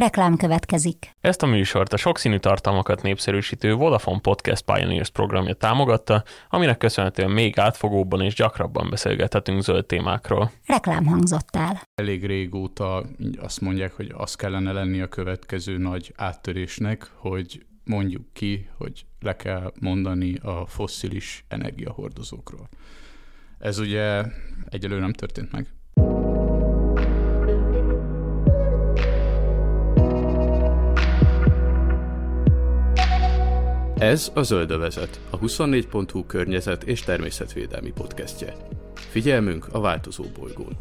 Reklám 0.00 0.36
következik. 0.36 1.10
Ezt 1.20 1.42
a 1.42 1.46
műsort 1.46 1.92
a 1.92 1.96
sokszínű 1.96 2.38
tartalmakat 2.38 3.02
népszerűsítő 3.02 3.74
Vodafone 3.74 4.20
Podcast 4.20 4.64
Pioneers 4.64 5.10
programja 5.10 5.54
támogatta, 5.54 6.24
aminek 6.48 6.78
köszönhetően 6.78 7.30
még 7.30 7.58
átfogóbban 7.58 8.20
és 8.20 8.34
gyakrabban 8.34 8.90
beszélgethetünk 8.90 9.62
zöld 9.62 9.86
témákról. 9.86 10.50
Reklám 10.66 11.06
hangzott 11.06 11.56
el. 11.56 11.80
Elég 11.94 12.26
régóta 12.26 13.04
azt 13.38 13.60
mondják, 13.60 13.92
hogy 13.92 14.12
az 14.16 14.34
kellene 14.34 14.72
lenni 14.72 15.00
a 15.00 15.08
következő 15.08 15.78
nagy 15.78 16.12
áttörésnek, 16.16 17.10
hogy 17.14 17.66
mondjuk 17.84 18.22
ki, 18.32 18.68
hogy 18.76 19.04
le 19.20 19.36
kell 19.36 19.72
mondani 19.80 20.34
a 20.42 20.66
fosszilis 20.66 21.44
energiahordozókról. 21.48 22.68
Ez 23.58 23.78
ugye 23.78 24.24
egyelőre 24.68 25.00
nem 25.00 25.12
történt 25.12 25.52
meg. 25.52 25.66
Ez 34.00 34.30
a 34.34 34.42
Zöldövezet, 34.42 35.20
a 35.30 35.38
24.hu 35.38 36.26
környezet 36.26 36.82
és 36.82 37.00
természetvédelmi 37.00 37.90
podcastje. 37.92 38.54
Figyelmünk 38.94 39.66
a 39.72 39.80
változó 39.80 40.24
bolygón. 40.38 40.76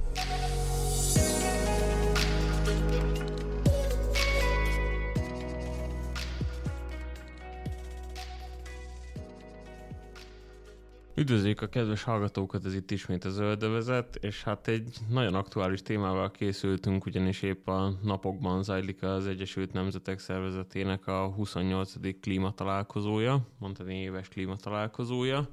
Üdvözlők 11.20 11.62
a 11.62 11.68
kedves 11.68 12.04
hallgatókat, 12.04 12.66
ez 12.66 12.76
itt 12.76 12.92
ismét 12.92 13.26
a 13.26 13.30
Zöldövezet, 13.30 14.16
és 14.16 14.44
hát 14.44 14.68
egy 14.68 14.98
nagyon 15.10 15.36
aktuális 15.36 15.82
témával 15.82 16.32
készültünk, 16.32 17.06
ugyanis 17.06 17.42
épp 17.42 17.68
a 17.68 17.94
napokban 18.04 18.64
zajlik 18.64 19.04
az 19.04 19.28
Egyesült 19.28 19.74
Nemzetek 19.74 20.20
Szervezetének 20.20 21.08
a 21.08 21.28
28. 21.28 21.94
klímatalálkozója, 22.22 23.48
mondani 23.58 24.02
éves 24.02 24.28
klímatalálkozója, 24.28 25.50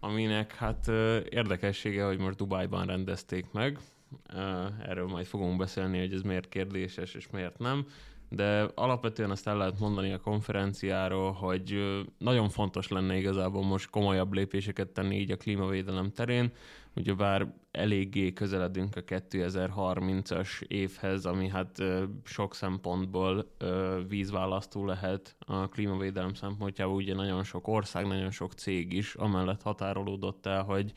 aminek 0.00 0.54
hát 0.54 0.88
érdekessége, 1.28 2.04
hogy 2.04 2.18
most 2.18 2.36
Dubájban 2.36 2.86
rendezték 2.86 3.52
meg, 3.52 3.78
erről 4.82 5.06
majd 5.06 5.26
fogunk 5.26 5.58
beszélni, 5.58 5.98
hogy 5.98 6.12
ez 6.12 6.22
miért 6.22 6.48
kérdéses 6.48 7.14
és 7.14 7.30
miért 7.30 7.58
nem 7.58 7.86
de 8.32 8.70
alapvetően 8.74 9.30
azt 9.30 9.46
el 9.46 9.56
lehet 9.56 9.78
mondani 9.78 10.12
a 10.12 10.20
konferenciáról, 10.20 11.32
hogy 11.32 11.98
nagyon 12.18 12.48
fontos 12.48 12.88
lenne 12.88 13.16
igazából 13.16 13.62
most 13.62 13.90
komolyabb 13.90 14.32
lépéseket 14.32 14.88
tenni 14.88 15.16
így 15.16 15.30
a 15.30 15.36
klímavédelem 15.36 16.12
terén, 16.12 16.52
ugyebár 16.96 17.52
eléggé 17.70 18.32
közeledünk 18.32 18.96
a 18.96 19.04
2030-as 19.04 20.62
évhez, 20.66 21.26
ami 21.26 21.48
hát 21.48 21.82
sok 22.24 22.54
szempontból 22.54 23.50
vízválasztó 24.08 24.84
lehet 24.84 25.36
a 25.38 25.68
klímavédelem 25.68 26.34
szempontjából. 26.34 26.94
Ugye 26.94 27.14
nagyon 27.14 27.44
sok 27.44 27.68
ország, 27.68 28.06
nagyon 28.06 28.30
sok 28.30 28.52
cég 28.52 28.92
is 28.92 29.14
amellett 29.14 29.62
határolódott 29.62 30.46
el, 30.46 30.62
hogy 30.62 30.92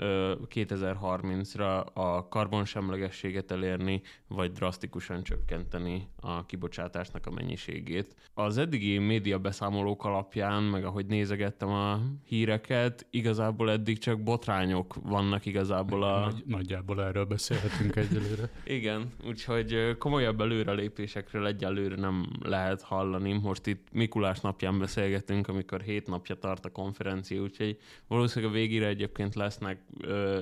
2030-ra 0.00 1.84
a 1.92 2.28
karbonsemlegességet 2.28 3.50
elérni, 3.50 4.02
vagy 4.28 4.52
drasztikusan 4.52 5.22
csökkenteni 5.22 6.08
a 6.20 6.46
kibocsátásnak 6.46 7.26
a 7.26 7.30
mennyiségét. 7.30 8.14
Az 8.34 8.58
eddigi 8.58 8.98
média 8.98 9.38
beszámolók 9.38 10.04
alapján, 10.04 10.62
meg 10.62 10.84
ahogy 10.84 11.06
nézegettem 11.06 11.68
a 11.68 12.00
híreket, 12.24 13.06
igazából 13.10 13.70
eddig 13.70 13.98
csak 13.98 14.22
botrányok 14.22 14.94
vannak 15.02 15.46
igazából 15.46 16.02
a... 16.02 16.20
Nagy, 16.20 16.42
nagyjából 16.46 17.02
erről 17.02 17.24
beszélhetünk 17.24 17.96
egyelőre. 17.96 18.50
Igen, 18.64 19.12
úgyhogy 19.26 19.96
komolyabb 19.98 20.40
előrelépésekről 20.40 21.46
egyelőre 21.46 21.96
nem 21.96 22.26
lehet 22.42 22.82
hallani. 22.82 23.32
Most 23.32 23.66
itt 23.66 23.88
Mikulás 23.92 24.40
napján 24.40 24.78
beszélgetünk, 24.78 25.48
amikor 25.48 25.80
hét 25.80 26.06
napja 26.06 26.34
tart 26.34 26.64
a 26.64 26.70
konferencia, 26.70 27.42
úgyhogy 27.42 27.78
valószínűleg 28.06 28.54
a 28.54 28.56
végére 28.56 28.86
egyébként 28.86 29.34
lesznek 29.34 29.80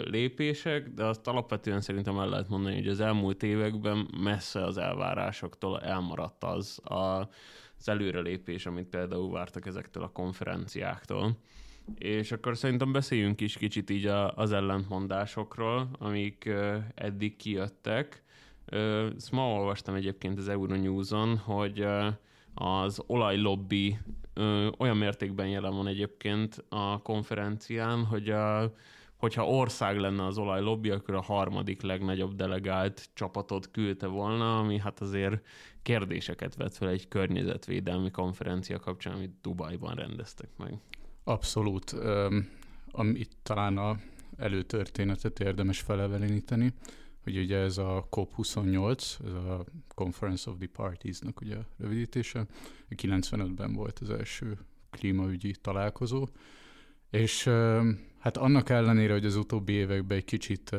lépések, 0.04 0.88
de 0.88 1.04
azt 1.04 1.26
alapvetően 1.26 1.80
szerintem 1.80 2.18
el 2.18 2.28
lehet 2.28 2.48
mondani, 2.48 2.74
hogy 2.74 2.88
az 2.88 3.00
elmúlt 3.00 3.42
években 3.42 4.08
messze 4.22 4.64
az 4.64 4.78
elvárásoktól 4.78 5.80
elmaradt 5.80 6.44
az 6.44 6.80
a, 6.84 7.28
az 7.78 7.88
előrelépés, 7.88 8.66
amit 8.66 8.86
például 8.86 9.30
vártak 9.30 9.66
ezektől 9.66 10.02
a 10.02 10.12
konferenciáktól. 10.12 11.36
És 11.94 12.32
akkor 12.32 12.56
szerintem 12.56 12.92
beszéljünk 12.92 13.40
is 13.40 13.56
kicsit 13.56 13.90
így 13.90 14.06
a, 14.06 14.32
az 14.34 14.52
ellentmondásokról, 14.52 15.88
amik 15.98 16.50
eddig 16.94 17.36
kijöttek. 17.36 18.22
Ö, 18.64 19.08
ezt 19.16 19.32
ma 19.32 19.52
olvastam 19.52 19.94
egyébként 19.94 20.38
az 20.38 20.48
Euronews-on, 20.48 21.36
hogy 21.36 21.86
az 22.54 23.02
olajlobby 23.06 23.98
ö, 24.34 24.68
olyan 24.78 24.96
mértékben 24.96 25.48
jelen 25.48 25.74
van 25.74 25.86
egyébként 25.86 26.64
a 26.68 27.02
konferencián, 27.02 28.04
hogy 28.04 28.30
a 28.30 28.72
hogyha 29.18 29.48
ország 29.48 29.98
lenne 29.98 30.26
az 30.26 30.38
olajlobby, 30.38 30.90
akkor 30.90 31.14
a 31.14 31.20
harmadik 31.20 31.82
legnagyobb 31.82 32.34
delegált 32.34 33.08
csapatot 33.14 33.70
küldte 33.70 34.06
volna, 34.06 34.58
ami 34.58 34.78
hát 34.78 35.00
azért 35.00 35.46
kérdéseket 35.82 36.54
vett 36.54 36.74
fel 36.76 36.88
egy 36.88 37.08
környezetvédelmi 37.08 38.10
konferencia 38.10 38.78
kapcsán, 38.78 39.14
amit 39.14 39.40
Dubajban 39.42 39.94
rendeztek 39.94 40.48
meg. 40.56 40.78
Abszolút. 41.24 41.96
Amit 42.90 43.36
talán 43.42 43.78
a 43.78 43.96
előtörténetet 44.36 45.40
érdemes 45.40 45.80
feleveleníteni, 45.80 46.72
hogy 47.22 47.38
ugye 47.38 47.56
ez 47.56 47.78
a 47.78 48.08
COP28, 48.10 49.24
ez 49.26 49.32
a 49.32 49.64
Conference 49.94 50.50
of 50.50 50.56
the 50.58 50.68
Parties-nak 50.72 51.40
ugye 51.40 51.56
a 51.56 51.66
rövidítése, 51.78 52.46
95-ben 52.96 53.72
volt 53.72 53.98
az 53.98 54.10
első 54.10 54.58
klímaügyi 54.90 55.50
találkozó, 55.50 56.28
és 57.10 57.50
hát 58.18 58.36
annak 58.36 58.68
ellenére, 58.68 59.12
hogy 59.12 59.24
az 59.26 59.36
utóbbi 59.36 59.72
években 59.72 60.16
egy 60.16 60.24
kicsit 60.24 60.76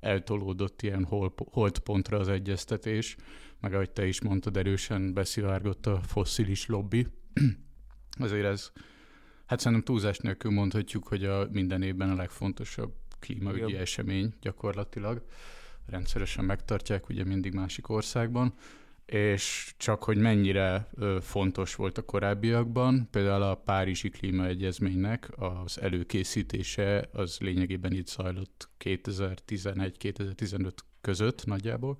eltolódott 0.00 0.82
ilyen 0.82 1.04
holdpontra 1.50 2.18
az 2.18 2.28
egyeztetés, 2.28 3.16
meg 3.60 3.74
ahogy 3.74 3.90
te 3.90 4.06
is 4.06 4.22
mondtad, 4.22 4.56
erősen 4.56 5.14
beszivárgott 5.14 5.86
a 5.86 6.00
fosszilis 6.02 6.66
lobby. 6.66 7.06
Azért 8.18 8.44
ez, 8.44 8.72
hát 9.46 9.58
szerintem 9.60 9.84
túlzás 9.84 10.18
nélkül 10.18 10.50
mondhatjuk, 10.50 11.06
hogy 11.06 11.24
a 11.24 11.48
minden 11.50 11.82
évben 11.82 12.10
a 12.10 12.14
legfontosabb 12.14 12.92
klímaügyi 13.18 13.68
Igen. 13.68 13.80
esemény 13.80 14.34
gyakorlatilag. 14.40 15.24
Rendszeresen 15.86 16.44
megtartják 16.44 17.08
ugye 17.08 17.24
mindig 17.24 17.54
másik 17.54 17.88
országban 17.88 18.54
és 19.06 19.74
csak 19.76 20.04
hogy 20.04 20.16
mennyire 20.16 20.88
fontos 21.20 21.74
volt 21.74 21.98
a 21.98 22.02
korábbiakban, 22.02 23.08
például 23.10 23.42
a 23.42 23.54
Párizsi 23.54 24.08
Klímaegyezménynek 24.08 25.30
az 25.36 25.80
előkészítése 25.80 27.08
az 27.12 27.38
lényegében 27.40 27.92
itt 27.92 28.06
zajlott 28.06 28.68
2011-2015 28.84 30.72
között 31.00 31.44
nagyjából. 31.44 31.98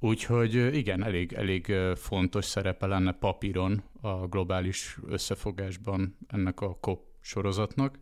Úgyhogy 0.00 0.54
igen, 0.54 1.04
elég, 1.04 1.32
elég 1.32 1.72
fontos 1.94 2.44
szerepe 2.44 2.86
lenne 2.86 3.12
papíron 3.12 3.82
a 4.00 4.26
globális 4.26 4.98
összefogásban 5.08 6.18
ennek 6.26 6.60
a 6.60 6.78
COP 6.80 7.06
sorozatnak. 7.20 7.98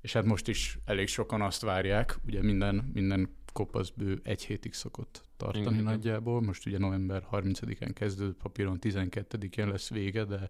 És 0.00 0.12
hát 0.12 0.24
most 0.24 0.48
is 0.48 0.78
elég 0.84 1.08
sokan 1.08 1.42
azt 1.42 1.62
várják, 1.62 2.18
ugye 2.26 2.42
minden, 2.42 2.90
minden 2.92 3.36
kopasz 3.52 3.88
bő 3.88 4.20
egy 4.22 4.44
hétig 4.44 4.72
szokott 4.72 5.22
tartani 5.36 5.68
Igen. 5.68 5.82
nagyjából. 5.82 6.42
Most 6.42 6.66
ugye 6.66 6.78
november 6.78 7.26
30-án 7.30 7.90
kezdődött, 7.94 8.36
papíron 8.36 8.78
12-én 8.80 9.68
lesz 9.68 9.90
vége, 9.90 10.24
de 10.24 10.48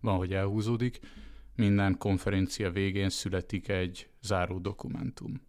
van, 0.00 0.16
hogy 0.16 0.32
elhúzódik. 0.32 1.00
Minden 1.56 1.98
konferencia 1.98 2.70
végén 2.70 3.08
születik 3.08 3.68
egy 3.68 4.08
záró 4.22 4.58
dokumentum. 4.58 5.40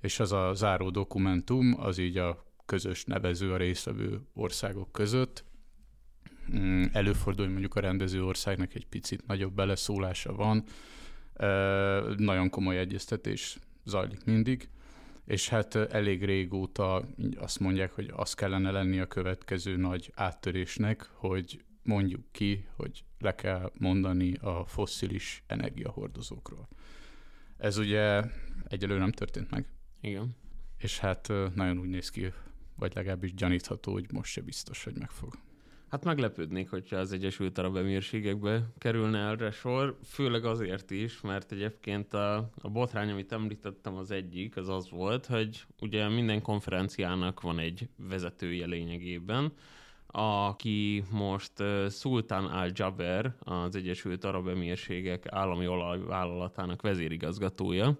És 0.00 0.20
az 0.20 0.32
a 0.32 0.52
záró 0.54 0.90
dokumentum 0.90 1.74
az 1.80 1.98
így 1.98 2.16
a 2.16 2.44
közös 2.66 3.04
nevező 3.04 3.52
a 3.52 3.56
résztvevő 3.56 4.20
országok 4.32 4.92
között. 4.92 5.44
Mm, 6.56 6.84
előfordul, 6.92 7.42
hogy 7.44 7.52
mondjuk 7.52 7.74
a 7.74 7.80
rendező 7.80 8.24
országnak 8.24 8.74
egy 8.74 8.86
picit 8.86 9.26
nagyobb 9.26 9.54
beleszólása 9.54 10.34
van. 10.34 10.64
Nagyon 12.16 12.50
komoly 12.50 12.78
egyeztetés 12.78 13.58
zajlik 13.84 14.24
mindig 14.24 14.68
és 15.24 15.48
hát 15.48 15.74
elég 15.74 16.24
régóta 16.24 17.08
azt 17.36 17.60
mondják, 17.60 17.92
hogy 17.92 18.10
az 18.16 18.34
kellene 18.34 18.70
lenni 18.70 18.98
a 18.98 19.06
következő 19.06 19.76
nagy 19.76 20.12
áttörésnek, 20.14 21.10
hogy 21.12 21.64
mondjuk 21.82 22.24
ki, 22.30 22.66
hogy 22.76 23.04
le 23.18 23.34
kell 23.34 23.72
mondani 23.78 24.34
a 24.34 24.64
fosszilis 24.66 25.42
energiahordozókról. 25.46 26.68
Ez 27.56 27.76
ugye 27.76 28.22
egyelőre 28.66 29.00
nem 29.00 29.12
történt 29.12 29.50
meg. 29.50 29.66
Igen. 30.00 30.36
És 30.78 30.98
hát 30.98 31.28
nagyon 31.54 31.78
úgy 31.78 31.88
néz 31.88 32.10
ki, 32.10 32.32
vagy 32.76 32.94
legalábbis 32.94 33.34
gyanítható, 33.34 33.92
hogy 33.92 34.12
most 34.12 34.32
se 34.32 34.40
biztos, 34.40 34.84
hogy 34.84 34.98
meg 34.98 35.10
fog. 35.10 35.38
Hát 35.94 36.04
meglepődnék, 36.04 36.70
hogyha 36.70 36.96
az 36.96 37.12
Egyesült 37.12 37.58
Arab 37.58 37.76
Emírségekbe 37.76 38.62
kerülne 38.78 39.18
erre 39.18 39.50
sor, 39.50 39.98
főleg 40.04 40.44
azért 40.44 40.90
is, 40.90 41.20
mert 41.20 41.52
egyébként 41.52 42.14
a, 42.14 42.36
a 42.62 42.68
botrány, 42.70 43.10
amit 43.10 43.32
említettem, 43.32 43.96
az 43.96 44.10
egyik, 44.10 44.56
az 44.56 44.68
az 44.68 44.90
volt, 44.90 45.26
hogy 45.26 45.64
ugye 45.80 46.08
minden 46.08 46.42
konferenciának 46.42 47.40
van 47.40 47.58
egy 47.58 47.88
vezetője 48.08 48.66
lényegében, 48.66 49.52
aki 50.06 51.04
most 51.10 51.52
Sultan 51.90 52.44
al-Jaber, 52.44 53.34
az 53.38 53.76
Egyesült 53.76 54.24
Arab 54.24 54.48
Emírségek 54.48 55.26
állami 55.28 55.66
olajvállalatának 55.66 56.82
vezérigazgatója, 56.82 57.98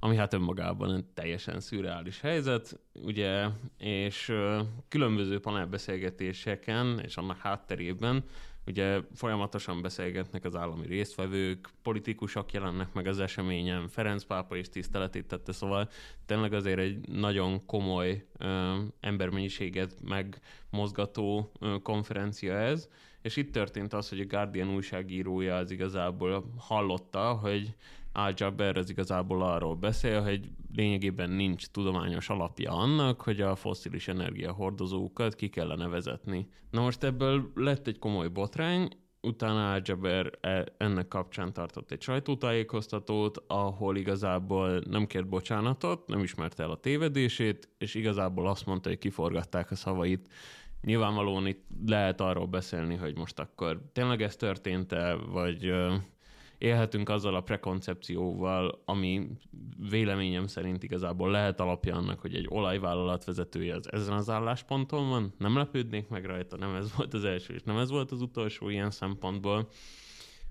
ami 0.00 0.16
hát 0.16 0.32
önmagában 0.32 0.94
egy 0.94 1.04
teljesen 1.04 1.60
szürreális 1.60 2.20
helyzet, 2.20 2.78
ugye, 2.92 3.46
és 3.78 4.32
különböző 4.88 5.40
panelbeszélgetéseken 5.40 7.00
és 7.04 7.16
annak 7.16 7.38
hátterében 7.38 8.24
Ugye 8.68 9.00
folyamatosan 9.14 9.82
beszélgetnek 9.82 10.44
az 10.44 10.56
állami 10.56 10.86
résztvevők, 10.86 11.70
politikusok 11.82 12.52
jelennek 12.52 12.92
meg 12.92 13.06
az 13.06 13.18
eseményen, 13.18 13.88
Ferenc 13.88 14.24
pápa 14.24 14.56
is 14.56 14.68
tiszteletét 14.68 15.26
tette, 15.26 15.52
szóval 15.52 15.88
tényleg 16.26 16.52
azért 16.52 16.78
egy 16.78 17.08
nagyon 17.08 17.66
komoly 17.66 18.26
ö, 18.38 18.76
embermennyiséget 19.00 19.94
megmozgató 20.02 21.52
ö, 21.60 21.76
konferencia 21.82 22.54
ez, 22.54 22.88
és 23.22 23.36
itt 23.36 23.52
történt 23.52 23.92
az, 23.92 24.08
hogy 24.08 24.20
a 24.20 24.26
Guardian 24.26 24.74
újságírója 24.74 25.56
az 25.56 25.70
igazából 25.70 26.52
hallotta, 26.58 27.32
hogy 27.32 27.74
Al-Jaber 28.18 28.76
az 28.76 28.90
igazából 28.90 29.42
arról 29.42 29.74
beszél, 29.74 30.22
hogy 30.22 30.50
lényegében 30.74 31.30
nincs 31.30 31.66
tudományos 31.66 32.28
alapja 32.28 32.72
annak, 32.72 33.22
hogy 33.22 33.40
a 33.40 33.54
fosszilis 33.54 34.08
energiahordozókat 34.08 35.34
ki 35.34 35.48
kellene 35.48 35.86
vezetni. 35.88 36.48
Na 36.70 36.80
most 36.80 37.02
ebből 37.02 37.52
lett 37.54 37.86
egy 37.86 37.98
komoly 37.98 38.28
botrány, 38.28 38.88
utána 39.20 39.72
Al-Jaber 39.72 40.30
e, 40.40 40.64
ennek 40.76 41.08
kapcsán 41.08 41.52
tartott 41.52 41.90
egy 41.90 42.02
sajtótájékoztatót, 42.02 43.44
ahol 43.46 43.96
igazából 43.96 44.82
nem 44.90 45.06
kért 45.06 45.28
bocsánatot, 45.28 46.08
nem 46.08 46.22
ismerte 46.22 46.62
el 46.62 46.70
a 46.70 46.80
tévedését, 46.80 47.68
és 47.78 47.94
igazából 47.94 48.48
azt 48.48 48.66
mondta, 48.66 48.88
hogy 48.88 48.98
kiforgatták 48.98 49.70
a 49.70 49.74
szavait. 49.74 50.28
Nyilvánvalóan 50.82 51.46
itt 51.46 51.66
lehet 51.86 52.20
arról 52.20 52.46
beszélni, 52.46 52.94
hogy 52.94 53.16
most 53.16 53.38
akkor 53.38 53.90
tényleg 53.92 54.22
ez 54.22 54.36
történt-e, 54.36 55.14
vagy 55.14 55.72
élhetünk 56.58 57.08
azzal 57.08 57.34
a 57.34 57.40
prekoncepcióval, 57.40 58.82
ami 58.84 59.28
véleményem 59.90 60.46
szerint 60.46 60.82
igazából 60.82 61.30
lehet 61.30 61.60
alapja 61.60 61.96
annak, 61.96 62.20
hogy 62.20 62.34
egy 62.34 62.46
olajvállalat 62.48 63.24
vezetője 63.24 63.74
az 63.74 63.92
ezen 63.92 64.14
az 64.14 64.30
állásponton 64.30 65.08
van. 65.08 65.34
Nem 65.38 65.56
lepődnék 65.56 66.08
meg 66.08 66.24
rajta, 66.24 66.56
nem 66.56 66.74
ez 66.74 66.96
volt 66.96 67.14
az 67.14 67.24
első, 67.24 67.54
és 67.54 67.62
nem 67.62 67.78
ez 67.78 67.90
volt 67.90 68.10
az 68.10 68.22
utolsó 68.22 68.68
ilyen 68.68 68.90
szempontból. 68.90 69.68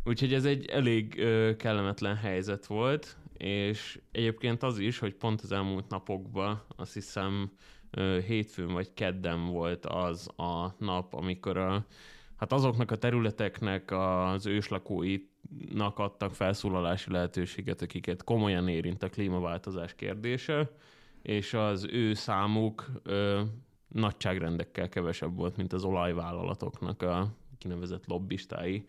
Úgyhogy 0.03 0.33
ez 0.33 0.45
egy 0.45 0.65
elég 0.65 1.17
ö, 1.17 1.55
kellemetlen 1.55 2.15
helyzet 2.15 2.65
volt, 2.65 3.17
és 3.37 4.01
egyébként 4.11 4.63
az 4.63 4.79
is, 4.79 4.99
hogy 4.99 5.13
pont 5.13 5.41
az 5.41 5.51
elmúlt 5.51 5.89
napokban, 5.89 6.61
azt 6.75 6.93
hiszem 6.93 7.51
ö, 7.91 8.19
hétfőn 8.27 8.73
vagy 8.73 8.93
kedden 8.93 9.45
volt 9.45 9.85
az 9.85 10.29
a 10.37 10.75
nap, 10.77 11.13
amikor 11.13 11.57
a, 11.57 11.85
hát 12.35 12.53
azoknak 12.53 12.91
a 12.91 12.95
területeknek 12.95 13.91
az 13.91 14.45
őslakóit 14.45 15.36
nak 15.73 15.99
adtak 15.99 16.35
felszólalási 16.35 17.11
lehetőséget, 17.11 17.81
akiket 17.81 18.23
komolyan 18.23 18.67
érint 18.67 19.03
a 19.03 19.09
klímaváltozás 19.09 19.95
kérdése, 19.95 20.71
és 21.21 21.53
az 21.53 21.87
ő 21.91 22.13
számuk 22.13 22.85
ö, 23.03 23.41
nagyságrendekkel 23.87 24.89
kevesebb 24.89 25.35
volt, 25.35 25.57
mint 25.57 25.73
az 25.73 25.83
olajvállalatoknak 25.83 27.01
a 27.01 27.27
kinevezett 27.57 28.07
lobbistái. 28.07 28.87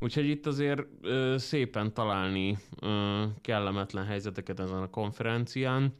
Úgyhogy 0.00 0.28
itt 0.28 0.46
azért 0.46 0.82
ö, 1.02 1.34
szépen 1.38 1.94
találni 1.94 2.58
ö, 2.80 3.24
kellemetlen 3.40 4.04
helyzeteket 4.04 4.60
ezen 4.60 4.82
a 4.82 4.90
konferencián, 4.90 5.94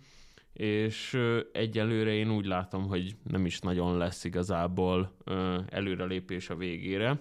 és 0.53 1.13
ö, 1.13 1.41
egyelőre 1.53 2.13
én 2.13 2.31
úgy 2.31 2.47
látom, 2.47 2.87
hogy 2.87 3.17
nem 3.23 3.47
is 3.47 3.61
nagyon 3.61 3.97
lesz 3.97 4.25
igazából 4.25 5.13
ö, 5.25 5.59
előrelépés 5.69 6.51
a 6.51 6.57
végére. 6.57 7.21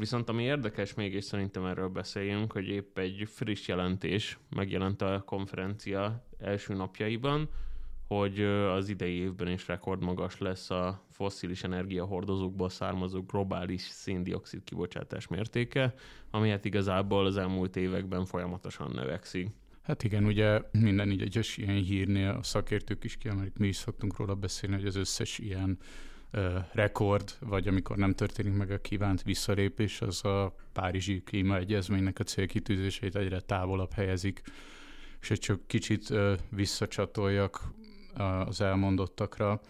Viszont 0.00 0.28
ami 0.28 0.42
érdekes 0.42 0.94
még, 0.94 1.14
és 1.14 1.24
szerintem 1.24 1.64
erről 1.64 1.88
beszéljünk, 1.88 2.52
hogy 2.52 2.68
épp 2.68 2.98
egy 2.98 3.28
friss 3.28 3.68
jelentés 3.68 4.38
megjelent 4.48 5.02
a 5.02 5.22
konferencia 5.26 6.24
első 6.38 6.74
napjaiban, 6.74 7.48
hogy 8.06 8.40
az 8.42 8.88
idei 8.88 9.14
évben 9.14 9.48
is 9.48 9.66
rekordmagas 9.66 10.38
lesz 10.38 10.70
a 10.70 11.04
fosszilis 11.10 11.62
energiahordozókból 11.62 12.68
származó 12.68 13.22
globális 13.22 13.82
széndiokszid 13.82 14.64
kibocsátás 14.64 15.26
mértéke, 15.26 15.94
ami 16.30 16.50
hát 16.50 16.64
igazából 16.64 17.26
az 17.26 17.36
elmúlt 17.36 17.76
években 17.76 18.24
folyamatosan 18.24 18.90
növekszik. 18.94 19.48
Hát 19.82 20.02
igen, 20.02 20.24
ugye 20.24 20.60
minden 20.72 21.10
egyes 21.10 21.56
ilyen 21.56 21.82
hírnél 21.82 22.30
a 22.30 22.42
szakértők 22.42 23.04
is 23.04 23.16
kiemelik, 23.16 23.58
mi 23.58 23.66
is 23.66 23.76
szoktunk 23.76 24.16
róla 24.16 24.34
beszélni, 24.34 24.76
hogy 24.76 24.86
az 24.86 24.96
összes 24.96 25.38
ilyen 25.38 25.78
rekord, 26.72 27.36
vagy 27.40 27.68
amikor 27.68 27.96
nem 27.96 28.14
történik 28.14 28.56
meg 28.56 28.70
a 28.70 28.80
kívánt 28.80 29.22
visszalépés, 29.22 30.00
az 30.00 30.24
a 30.24 30.54
Párizsi 30.72 31.22
Klímaegyezménynek 31.22 32.18
a 32.18 32.24
célkitűzéseit 32.24 33.16
egyre 33.16 33.40
távolabb 33.40 33.92
helyezik, 33.92 34.42
és 35.20 35.28
hogy 35.28 35.38
csak 35.38 35.66
kicsit 35.66 36.14
visszacsatoljak 36.50 37.72
az 38.46 38.60
elmondottakra, 38.60 39.60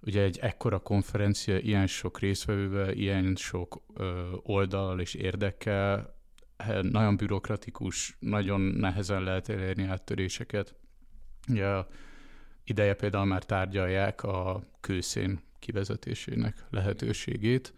ugye 0.00 0.22
egy 0.22 0.38
ekkora 0.38 0.78
konferencia 0.78 1.58
ilyen 1.58 1.86
sok 1.86 2.18
részvevővel, 2.18 2.92
ilyen 2.92 3.34
sok 3.36 3.82
oldal 4.42 5.00
és 5.00 5.14
érdekkel, 5.14 6.14
nagyon 6.80 7.16
bürokratikus, 7.16 8.16
nagyon 8.18 8.60
nehezen 8.60 9.22
lehet 9.22 9.48
elérni 9.48 9.84
áttöréseket. 9.84 10.74
Ugye 11.48 11.84
ideje 12.64 12.94
például 12.94 13.24
már 13.24 13.44
tárgyalják 13.44 14.22
a 14.22 14.62
kőszén 14.80 15.40
kivezetésének 15.62 16.64
lehetőségét, 16.70 17.74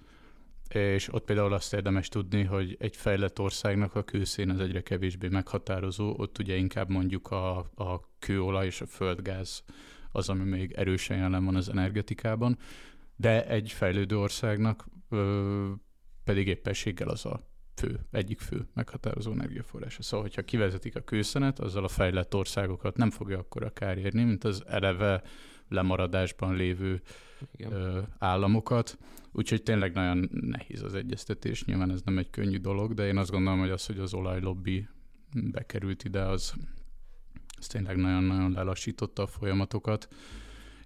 és 0.68 1.12
ott 1.12 1.24
például 1.24 1.52
azt 1.52 1.74
érdemes 1.74 2.08
tudni, 2.08 2.42
hogy 2.42 2.76
egy 2.80 2.96
fejlett 2.96 3.38
országnak 3.40 3.94
a 3.94 4.02
kőszén 4.04 4.50
az 4.50 4.60
egyre 4.60 4.82
kevésbé 4.82 5.28
meghatározó, 5.28 6.14
ott 6.16 6.38
ugye 6.38 6.56
inkább 6.56 6.88
mondjuk 6.88 7.30
a, 7.30 7.58
a 7.58 8.10
kőolaj 8.18 8.66
és 8.66 8.80
a 8.80 8.86
földgáz 8.86 9.62
az, 10.12 10.28
ami 10.28 10.44
még 10.44 10.72
erősen 10.72 11.16
jelen 11.16 11.44
van 11.44 11.54
az 11.54 11.68
energetikában, 11.68 12.58
de 13.16 13.46
egy 13.46 13.72
fejlődő 13.72 14.18
országnak 14.18 14.86
ö, 15.08 15.70
pedig 16.24 16.46
éppenséggel 16.46 17.08
az 17.08 17.26
a 17.26 17.46
fő, 17.74 18.00
egyik 18.10 18.40
fő 18.40 18.66
meghatározó 18.74 19.32
energiaforrása. 19.32 20.02
Szóval, 20.02 20.26
hogyha 20.26 20.42
kivezetik 20.42 20.96
a 20.96 21.00
kőszenet, 21.00 21.58
azzal 21.58 21.84
a 21.84 21.88
fejlett 21.88 22.34
országokat 22.34 22.96
nem 22.96 23.10
fogja 23.10 23.38
akkor 23.38 23.72
kár 23.72 23.98
érni, 23.98 24.24
mint 24.24 24.44
az 24.44 24.62
eleve 24.66 25.22
lemaradásban 25.68 26.54
lévő 26.54 27.02
Igen. 27.56 27.72
Ö, 27.72 28.00
államokat. 28.18 28.98
Úgyhogy 29.32 29.62
tényleg 29.62 29.92
nagyon 29.92 30.28
nehéz 30.30 30.82
az 30.82 30.94
egyeztetés. 30.94 31.64
Nyilván 31.64 31.90
ez 31.90 32.02
nem 32.02 32.18
egy 32.18 32.30
könnyű 32.30 32.58
dolog, 32.58 32.94
de 32.94 33.06
én 33.06 33.16
azt 33.16 33.30
gondolom, 33.30 33.58
hogy 33.58 33.70
az, 33.70 33.86
hogy 33.86 33.98
az 33.98 34.14
olajlobbi 34.14 34.88
bekerült 35.34 36.04
ide, 36.04 36.22
az, 36.22 36.54
az 37.58 37.66
tényleg 37.66 37.96
nagyon-nagyon 37.96 38.52
lelassította 38.52 39.22
a 39.22 39.26
folyamatokat. 39.26 40.08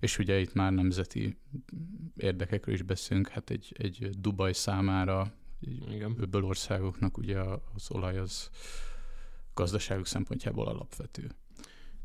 És 0.01 0.19
ugye 0.19 0.39
itt 0.39 0.53
már 0.53 0.73
nemzeti 0.73 1.39
érdekekről 2.17 2.75
is 2.75 2.83
beszélünk, 2.83 3.29
hát 3.29 3.51
egy, 3.51 3.75
egy 3.79 4.11
Dubaj 4.19 4.53
számára, 4.53 5.33
Igen. 5.91 6.17
öbből 6.19 6.45
országoknak 6.45 7.19
ugye 7.19 7.41
az 7.75 7.91
olaj 7.91 8.19
az 8.19 8.51
gazdaságok 9.55 10.07
szempontjából 10.07 10.67
alapvető. 10.67 11.31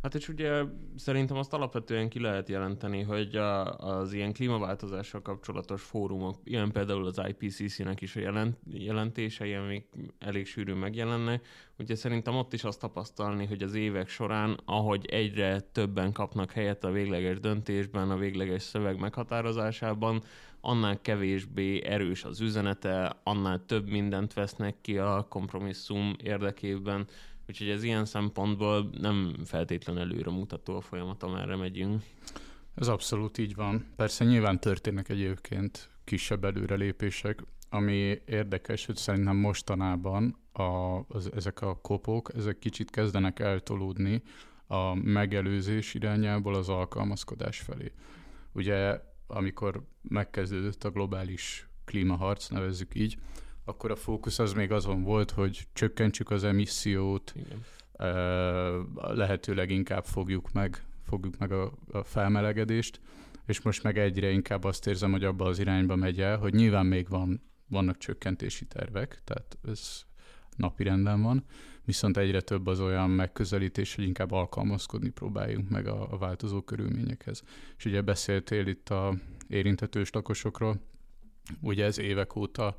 Hát 0.04 0.16
és 0.16 0.30
ugye 0.30 0.64
szerintem 0.96 1.38
azt 1.38 1.54
alapvetően 1.54 2.10
ki 2.10 2.20
lehet 2.20 2.50
jelenteni, 2.50 3.02
hogy 3.02 3.36
a, 3.36 3.78
az 3.78 4.14
ilyen 4.14 4.34
klímaváltozással 4.34 5.22
kapcsolatos 5.22 5.82
fórumok, 5.82 6.36
ilyen 6.44 6.72
például 6.72 7.06
az 7.06 7.22
IPCC-nek 7.28 8.02
is 8.02 8.16
a 8.16 8.20
jelent, 8.20 8.58
jelentései, 8.72 9.54
amik 9.54 9.86
elég 10.20 10.46
sűrűn 10.46 10.78
megjelennek, 10.78 11.46
ugye 11.80 11.96
szerintem 11.96 12.36
ott 12.36 12.54
is 12.54 12.64
azt 12.64 12.80
tapasztalni, 12.80 13.46
hogy 13.46 13.64
az 13.64 13.74
évek 13.74 14.08
során, 14.08 14.60
ahogy 14.66 15.06
egyre 15.06 15.60
többen 15.60 16.12
kapnak 16.12 16.52
helyet 16.52 16.84
a 16.84 16.92
végleges 16.92 17.40
döntésben, 17.40 18.12
a 18.12 18.18
végleges 18.18 18.62
szöveg 18.62 19.00
meghatározásában, 19.00 20.24
annál 20.62 21.02
kevésbé 21.02 21.84
erős 21.86 22.24
az 22.24 22.42
üzenete, 22.42 23.20
annál 23.24 23.66
több 23.66 23.90
mindent 23.90 24.34
vesznek 24.34 24.76
ki 24.82 24.98
a 24.98 25.26
kompromisszum 25.30 26.16
érdekében, 26.24 27.08
Úgyhogy 27.48 27.70
ez 27.70 27.84
ilyen 27.84 28.06
szempontból 28.06 28.90
nem 28.98 29.36
feltétlen 29.46 29.98
előre 29.98 30.32
mutató 30.32 30.76
a 30.76 30.82
folyamat, 30.82 31.24
amerre 31.24 31.56
megyünk. 31.56 32.04
Ez 32.76 32.88
abszolút 32.88 33.38
így 33.38 33.56
van. 33.56 33.86
Persze 33.96 34.24
nyilván 34.24 34.60
történnek 34.60 35.10
egyébként 35.10 35.90
kisebb 36.04 36.44
előrelépések, 36.46 37.44
ami 37.70 38.22
érdekes, 38.26 38.86
hogy 38.86 38.96
szerintem 38.96 39.36
mostanában 39.36 40.38
a, 40.52 41.00
az, 41.08 41.32
ezek 41.36 41.62
a 41.62 41.80
kopok, 41.82 42.32
ezek 42.36 42.60
kicsit 42.60 42.90
kezdenek 42.90 43.40
eltolódni 43.40 44.22
a 44.68 44.94
megelőzés 44.94 45.94
irányából 45.94 46.56
az 46.56 46.70
alkalmazkodás 46.70 47.60
felé. 47.60 47.92
Ugye, 48.52 49.00
amikor 49.28 49.84
megkezdődött 50.02 50.84
a 50.84 50.92
globális 50.92 51.68
klímaharc, 51.86 52.48
nevezzük 52.48 52.96
így, 52.96 53.18
akkor 53.66 53.92
a 53.92 53.96
fókusz 53.96 54.40
az 54.40 54.54
még 54.54 54.72
azon 54.72 55.04
volt, 55.04 55.32
hogy 55.32 55.68
csökkentsük 55.74 56.30
az 56.30 56.44
emissziót, 56.44 57.34
Igen. 57.36 57.66
lehetőleg 58.96 59.70
inkább 59.70 60.06
fogjuk 60.06 60.52
meg, 60.52 60.84
fogjuk 61.06 61.38
meg 61.38 61.52
a, 61.52 61.72
a 61.92 62.04
felmelegedést. 62.04 63.00
és 63.46 63.62
most 63.62 63.84
meg 63.84 63.98
egyre 63.98 64.30
inkább 64.30 64.64
azt 64.64 64.88
érzem, 64.88 65.12
hogy 65.12 65.24
abba 65.24 65.46
az 65.46 65.60
irányba 65.60 65.96
megy 65.96 66.22
el, 66.22 66.38
hogy 66.38 66.54
nyilván 66.54 66.86
még 66.86 67.10
van, 67.10 67.42
vannak 67.68 67.98
csökkentési 67.98 68.66
tervek, 68.66 69.22
tehát 69.24 69.58
ez 69.68 70.02
napi 70.56 70.84
renden 70.84 71.22
van, 71.22 71.46
viszont 71.86 72.18
egyre 72.18 72.42
több 72.42 72.68
az 72.68 72.80
olyan 72.80 73.10
megközelítés, 73.10 73.96
hogy 73.96 74.04
inkább 74.04 74.32
alkalmazkodni 74.32 75.10
próbáljunk 75.10 75.70
meg 75.70 75.88
a, 75.88 76.14
a 76.14 76.18
változó 76.18 76.62
körülményekhez. 76.62 77.44
És 77.78 77.86
ugye 77.86 78.02
beszéltél 78.02 78.68
itt 78.68 78.90
a 78.90 79.16
érintetős 79.48 80.10
lakosokról, 80.10 80.82
ugye 81.62 81.86
ez 81.86 81.98
évek 81.98 82.36
óta 82.36 82.76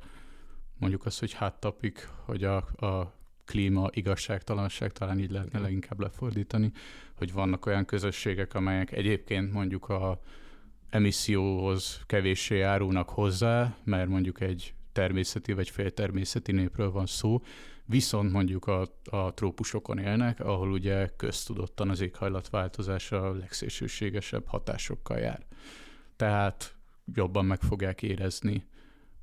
mondjuk 0.77 1.05
azt, 1.05 1.19
hogy 1.19 1.33
háttapik, 1.33 2.09
hogy 2.25 2.43
a, 2.43 2.55
a 2.85 3.13
klíma 3.45 3.89
igazságtalanság, 3.91 4.91
talán 4.91 5.19
így 5.19 5.31
lehetne 5.31 5.59
leginkább 5.59 5.99
lefordítani, 5.99 6.71
hogy 7.15 7.33
vannak 7.33 7.65
olyan 7.65 7.85
közösségek, 7.85 8.53
amelyek 8.53 8.91
egyébként 8.91 9.51
mondjuk 9.53 9.89
a 9.89 10.21
emisszióhoz 10.89 12.01
kevéssé 12.05 12.57
járulnak 12.57 13.09
hozzá, 13.09 13.75
mert 13.83 14.09
mondjuk 14.09 14.41
egy 14.41 14.73
természeti 14.91 15.53
vagy 15.53 15.69
féltermészeti 15.69 16.51
népről 16.51 16.91
van 16.91 17.05
szó, 17.05 17.41
viszont 17.85 18.31
mondjuk 18.31 18.67
a, 18.67 18.87
a 19.03 19.33
trópusokon 19.33 19.97
élnek, 19.97 20.39
ahol 20.39 20.71
ugye 20.71 21.09
köztudottan 21.17 21.89
az 21.89 22.01
éghajlatváltozás 22.01 23.11
a 23.11 23.33
legszélsőségesebb 23.33 24.47
hatásokkal 24.47 25.17
jár. 25.17 25.45
Tehát 26.15 26.75
jobban 27.13 27.45
meg 27.45 27.61
fogják 27.61 28.01
érezni, 28.01 28.65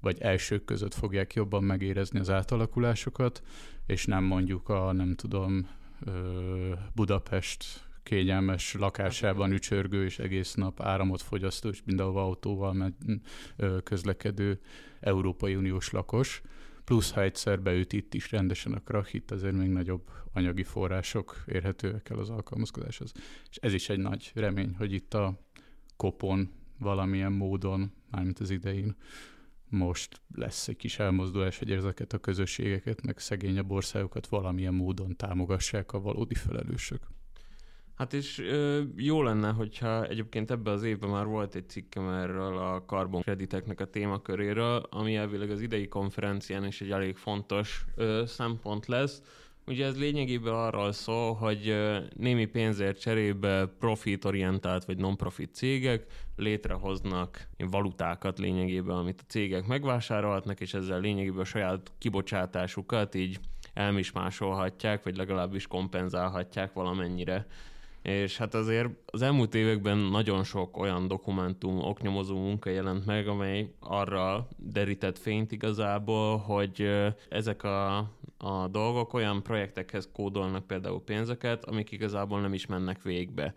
vagy 0.02 0.20
elsők 0.20 0.64
között 0.64 0.94
fogják 0.94 1.34
jobban 1.34 1.64
megérezni 1.64 2.18
az 2.18 2.30
átalakulásokat, 2.30 3.42
és 3.86 4.06
nem 4.06 4.24
mondjuk 4.24 4.68
a, 4.68 4.92
nem 4.92 5.14
tudom, 5.14 5.68
Budapest 6.94 7.64
kényelmes 8.02 8.74
lakásában 8.74 9.52
ücsörgő 9.52 10.04
és 10.04 10.18
egész 10.18 10.54
nap 10.54 10.80
áramot 10.80 11.22
fogyasztó 11.22 11.68
és 11.68 11.82
mindenhova 11.84 12.22
autóval 12.22 12.72
megy, 12.72 12.94
közlekedő 13.82 14.60
Európai 15.00 15.54
Uniós 15.54 15.90
lakos. 15.90 16.42
Plusz, 16.84 17.12
ha 17.12 17.22
egyszer 17.22 17.60
beüt 17.60 17.92
itt 17.92 18.14
is 18.14 18.30
rendesen 18.30 18.72
a 18.72 18.80
krach, 18.80 19.14
itt 19.14 19.30
azért 19.30 19.54
még 19.54 19.68
nagyobb 19.68 20.10
anyagi 20.32 20.62
források 20.62 21.44
érhetőek 21.46 22.10
el 22.10 22.18
az 22.18 22.30
alkalmazkodáshoz. 22.30 23.12
És 23.50 23.56
ez 23.56 23.72
is 23.72 23.88
egy 23.88 23.98
nagy 23.98 24.30
remény, 24.34 24.74
hogy 24.78 24.92
itt 24.92 25.14
a 25.14 25.40
kopon 25.96 26.50
valamilyen 26.78 27.32
módon, 27.32 27.92
mármint 28.10 28.38
az 28.38 28.50
idején, 28.50 28.96
most 29.72 30.20
lesz 30.34 30.68
egy 30.68 30.76
kis 30.76 30.98
elmozdulás, 30.98 31.58
hogy 31.58 31.70
ezeket 31.70 32.12
a 32.12 32.18
közösségeket, 32.18 33.02
meg 33.02 33.18
szegényebb 33.18 33.70
országokat 33.70 34.26
valamilyen 34.26 34.74
módon 34.74 35.16
támogassák 35.16 35.92
a 35.92 36.00
valódi 36.00 36.34
felelősök. 36.34 37.00
Hát 37.94 38.12
és 38.12 38.42
jó 38.96 39.22
lenne, 39.22 39.50
hogyha 39.50 40.06
egyébként 40.06 40.50
ebben 40.50 40.72
az 40.72 40.82
évben 40.82 41.10
már 41.10 41.26
volt 41.26 41.54
egy 41.54 41.68
cikkem 41.68 42.08
erről 42.08 42.58
a 42.58 42.84
karbonkrediteknek 42.84 43.80
a 43.80 43.90
témaköréről, 43.90 44.86
ami 44.90 45.16
elvileg 45.16 45.50
az 45.50 45.60
idei 45.60 45.88
konferencián 45.88 46.66
is 46.66 46.80
egy 46.80 46.90
elég 46.90 47.16
fontos 47.16 47.84
szempont 48.24 48.86
lesz. 48.86 49.22
Ugye 49.66 49.86
ez 49.86 49.98
lényegében 49.98 50.54
arról 50.54 50.92
szól, 50.92 51.34
hogy 51.34 51.76
némi 52.16 52.46
pénzért 52.46 53.00
cserébe 53.00 53.66
profitorientált 53.78 54.84
vagy 54.84 54.96
non-profit 54.96 55.54
cégek 55.54 56.06
létrehoznak 56.36 57.48
valutákat 57.56 58.38
lényegében, 58.38 58.96
amit 58.96 59.20
a 59.20 59.28
cégek 59.28 59.66
megvásárolhatnak, 59.66 60.60
és 60.60 60.74
ezzel 60.74 61.00
lényegében 61.00 61.40
a 61.40 61.44
saját 61.44 61.92
kibocsátásukat 61.98 63.14
így 63.14 63.38
elmismásolhatják, 63.74 65.02
vagy 65.02 65.16
legalábbis 65.16 65.66
kompenzálhatják 65.66 66.72
valamennyire 66.72 67.46
és 68.02 68.36
hát 68.36 68.54
azért 68.54 68.88
az 69.06 69.22
elmúlt 69.22 69.54
években 69.54 69.98
nagyon 69.98 70.44
sok 70.44 70.76
olyan 70.76 71.08
dokumentum, 71.08 71.78
oknyomozó 71.78 72.36
munka 72.36 72.70
jelent 72.70 73.06
meg, 73.06 73.28
amely 73.28 73.74
arra 73.80 74.48
derített 74.56 75.18
fényt 75.18 75.52
igazából, 75.52 76.36
hogy 76.36 76.88
ezek 77.28 77.62
a, 77.62 77.96
a 78.36 78.68
dolgok 78.70 79.14
olyan 79.14 79.42
projektekhez 79.42 80.08
kódolnak 80.12 80.66
például 80.66 81.02
pénzeket, 81.04 81.64
amik 81.64 81.90
igazából 81.90 82.40
nem 82.40 82.54
is 82.54 82.66
mennek 82.66 83.02
végbe 83.02 83.54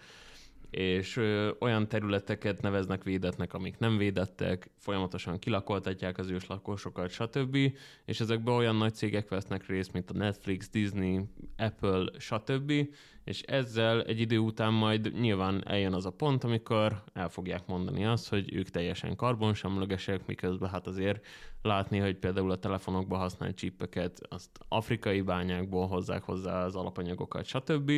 és 0.76 1.22
olyan 1.60 1.88
területeket 1.88 2.62
neveznek 2.62 3.04
védetnek, 3.04 3.54
amik 3.54 3.78
nem 3.78 3.98
védettek, 3.98 4.70
folyamatosan 4.78 5.40
kilakoltatják 5.40 6.18
az 6.18 6.30
őslakosokat, 6.30 7.10
stb. 7.10 7.58
És 8.06 8.20
ezekben 8.20 8.54
olyan 8.54 8.76
nagy 8.76 8.94
cégek 8.94 9.30
vesznek 9.30 9.68
részt, 9.68 9.94
mint 9.94 10.10
a 10.10 10.14
Netflix, 10.14 10.70
Disney, 10.70 11.22
Apple, 11.58 12.12
stb. 12.18 12.72
És 13.24 13.42
ezzel 13.42 14.04
egy 14.04 14.20
idő 14.20 14.38
után 14.38 14.74
majd 14.74 15.20
nyilván 15.20 15.68
eljön 15.68 15.94
az 15.94 16.06
a 16.06 16.12
pont, 16.12 16.44
amikor 16.44 17.04
el 17.14 17.30
fogják 17.30 17.68
mondani 17.68 18.06
azt, 18.06 18.30
hogy 18.30 18.54
ők 18.54 18.70
teljesen 18.70 19.16
karbonsemlegesek, 19.16 20.26
miközben 20.26 20.70
hát 20.70 20.88
azért 20.88 21.26
látni, 21.62 21.98
hogy 21.98 22.16
például 22.16 22.52
a 22.52 22.60
telefonokban 22.60 23.20
használt 23.20 23.56
csípeket, 23.56 24.20
azt 24.30 24.50
afrikai 24.68 25.22
bányákból 25.22 25.88
hozzák 25.88 26.24
hozzá 26.24 26.66
az 26.66 26.76
alapanyagokat, 26.76 27.46
stb 27.46 27.92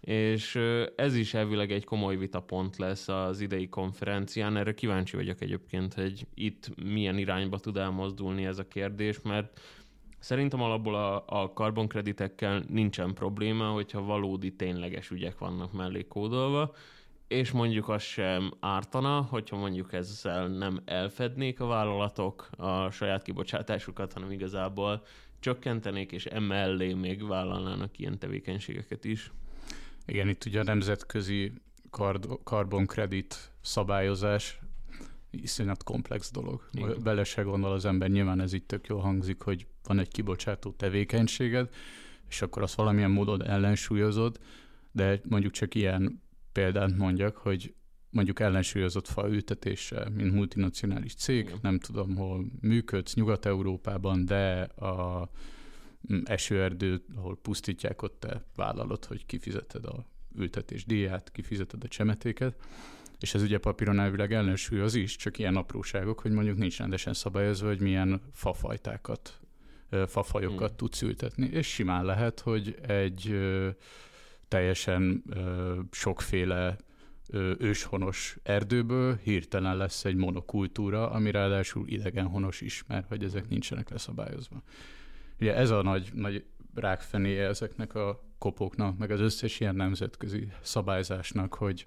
és 0.00 0.58
ez 0.96 1.14
is 1.14 1.34
elvileg 1.34 1.72
egy 1.72 1.84
komoly 1.84 2.16
vitapont 2.16 2.76
lesz 2.76 3.08
az 3.08 3.40
idei 3.40 3.68
konferencián. 3.68 4.56
Erre 4.56 4.74
kíváncsi 4.74 5.16
vagyok 5.16 5.40
egyébként, 5.40 5.94
hogy 5.94 6.26
itt 6.34 6.82
milyen 6.84 7.18
irányba 7.18 7.58
tud 7.58 7.76
elmozdulni 7.76 8.44
ez 8.46 8.58
a 8.58 8.68
kérdés, 8.68 9.20
mert 9.22 9.60
szerintem 10.18 10.62
alapból 10.62 10.94
a, 10.94 11.24
a 11.26 11.52
karbonkreditekkel 11.52 12.64
nincsen 12.68 13.14
probléma, 13.14 13.68
hogyha 13.68 14.02
valódi 14.02 14.52
tényleges 14.52 15.10
ügyek 15.10 15.38
vannak 15.38 15.72
mellé 15.72 16.06
kódolva, 16.06 16.74
és 17.28 17.50
mondjuk 17.50 17.88
az 17.88 18.02
sem 18.02 18.52
ártana, 18.60 19.20
hogyha 19.30 19.56
mondjuk 19.56 19.92
ezzel 19.92 20.48
nem 20.48 20.80
elfednék 20.84 21.60
a 21.60 21.66
vállalatok 21.66 22.48
a 22.56 22.90
saját 22.90 23.22
kibocsátásukat, 23.22 24.12
hanem 24.12 24.30
igazából 24.30 25.02
csökkentenék, 25.40 26.12
és 26.12 26.26
emellé 26.26 26.92
még 26.92 27.26
vállalnának 27.26 27.98
ilyen 27.98 28.18
tevékenységeket 28.18 29.04
is. 29.04 29.32
Igen, 30.08 30.28
itt 30.28 30.44
ugye 30.44 30.60
a 30.60 30.64
nemzetközi 30.64 31.52
karbonkredit 32.44 33.52
szabályozás 33.60 34.58
iszonyat 35.30 35.82
komplex 35.82 36.30
dolog. 36.30 36.68
Igen. 36.72 36.96
Bele 37.02 37.24
se 37.24 37.42
gondol 37.42 37.72
az 37.72 37.84
ember, 37.84 38.08
nyilván 38.08 38.40
ez 38.40 38.52
itt 38.52 38.68
tök 38.68 38.86
jól 38.86 39.00
hangzik, 39.00 39.42
hogy 39.42 39.66
van 39.84 39.98
egy 39.98 40.08
kibocsátó 40.08 40.70
tevékenységed, 40.70 41.68
és 42.28 42.42
akkor 42.42 42.62
azt 42.62 42.74
valamilyen 42.74 43.10
módon 43.10 43.44
ellensúlyozod, 43.44 44.38
de 44.92 45.20
mondjuk 45.28 45.52
csak 45.52 45.74
ilyen 45.74 46.22
példát 46.52 46.96
mondjak, 46.96 47.36
hogy 47.36 47.74
mondjuk 48.10 48.40
ellensúlyozott 48.40 49.08
faültetéssel, 49.08 50.10
mint 50.10 50.32
multinacionális 50.32 51.14
cég, 51.14 51.44
Igen. 51.44 51.58
nem 51.62 51.78
tudom, 51.78 52.16
hol 52.16 52.46
működsz 52.60 53.14
Nyugat-Európában, 53.14 54.24
de 54.24 54.62
a 54.62 55.30
esőerdőt, 56.24 57.04
ahol 57.16 57.38
pusztítják, 57.42 58.02
ott 58.02 58.20
te 58.20 58.44
vállalod, 58.54 59.04
hogy 59.04 59.26
kifizeted 59.26 59.84
a 59.84 60.06
ültetés 60.36 60.84
díját, 60.84 61.30
kifizeted 61.32 61.84
a 61.84 61.88
csemetéket, 61.88 62.56
és 63.20 63.34
ez 63.34 63.42
ugye 63.42 63.58
papíron 63.58 64.00
elvileg 64.00 64.32
ellensúlyoz 64.32 64.94
is, 64.94 65.16
csak 65.16 65.38
ilyen 65.38 65.56
apróságok, 65.56 66.20
hogy 66.20 66.30
mondjuk 66.30 66.56
nincs 66.56 66.78
rendesen 66.78 67.14
szabályozva, 67.14 67.66
hogy 67.66 67.80
milyen 67.80 68.20
fafajtákat, 68.32 69.40
fafajokat 70.06 70.68
hmm. 70.68 70.76
tudsz 70.76 71.02
ültetni, 71.02 71.46
és 71.46 71.66
simán 71.66 72.04
lehet, 72.04 72.40
hogy 72.40 72.76
egy 72.86 73.38
teljesen 74.48 75.24
sokféle 75.90 76.76
őshonos 77.58 78.38
erdőből 78.42 79.16
hirtelen 79.16 79.76
lesz 79.76 80.04
egy 80.04 80.14
monokultúra, 80.14 81.10
ami 81.10 81.30
ráadásul 81.30 81.88
idegenhonos 81.88 82.60
is, 82.60 82.84
mert 82.86 83.08
hogy 83.08 83.24
ezek 83.24 83.48
nincsenek 83.48 83.90
leszabályozva. 83.90 84.62
Ugye 85.40 85.54
ez 85.54 85.70
a 85.70 85.82
nagy, 85.82 86.10
nagy 86.14 86.44
rákfenéje 86.74 87.46
ezeknek 87.46 87.94
a 87.94 88.22
kopóknak, 88.38 88.98
meg 88.98 89.10
az 89.10 89.20
összes 89.20 89.60
ilyen 89.60 89.74
nemzetközi 89.74 90.48
szabályzásnak, 90.60 91.54
hogy 91.54 91.86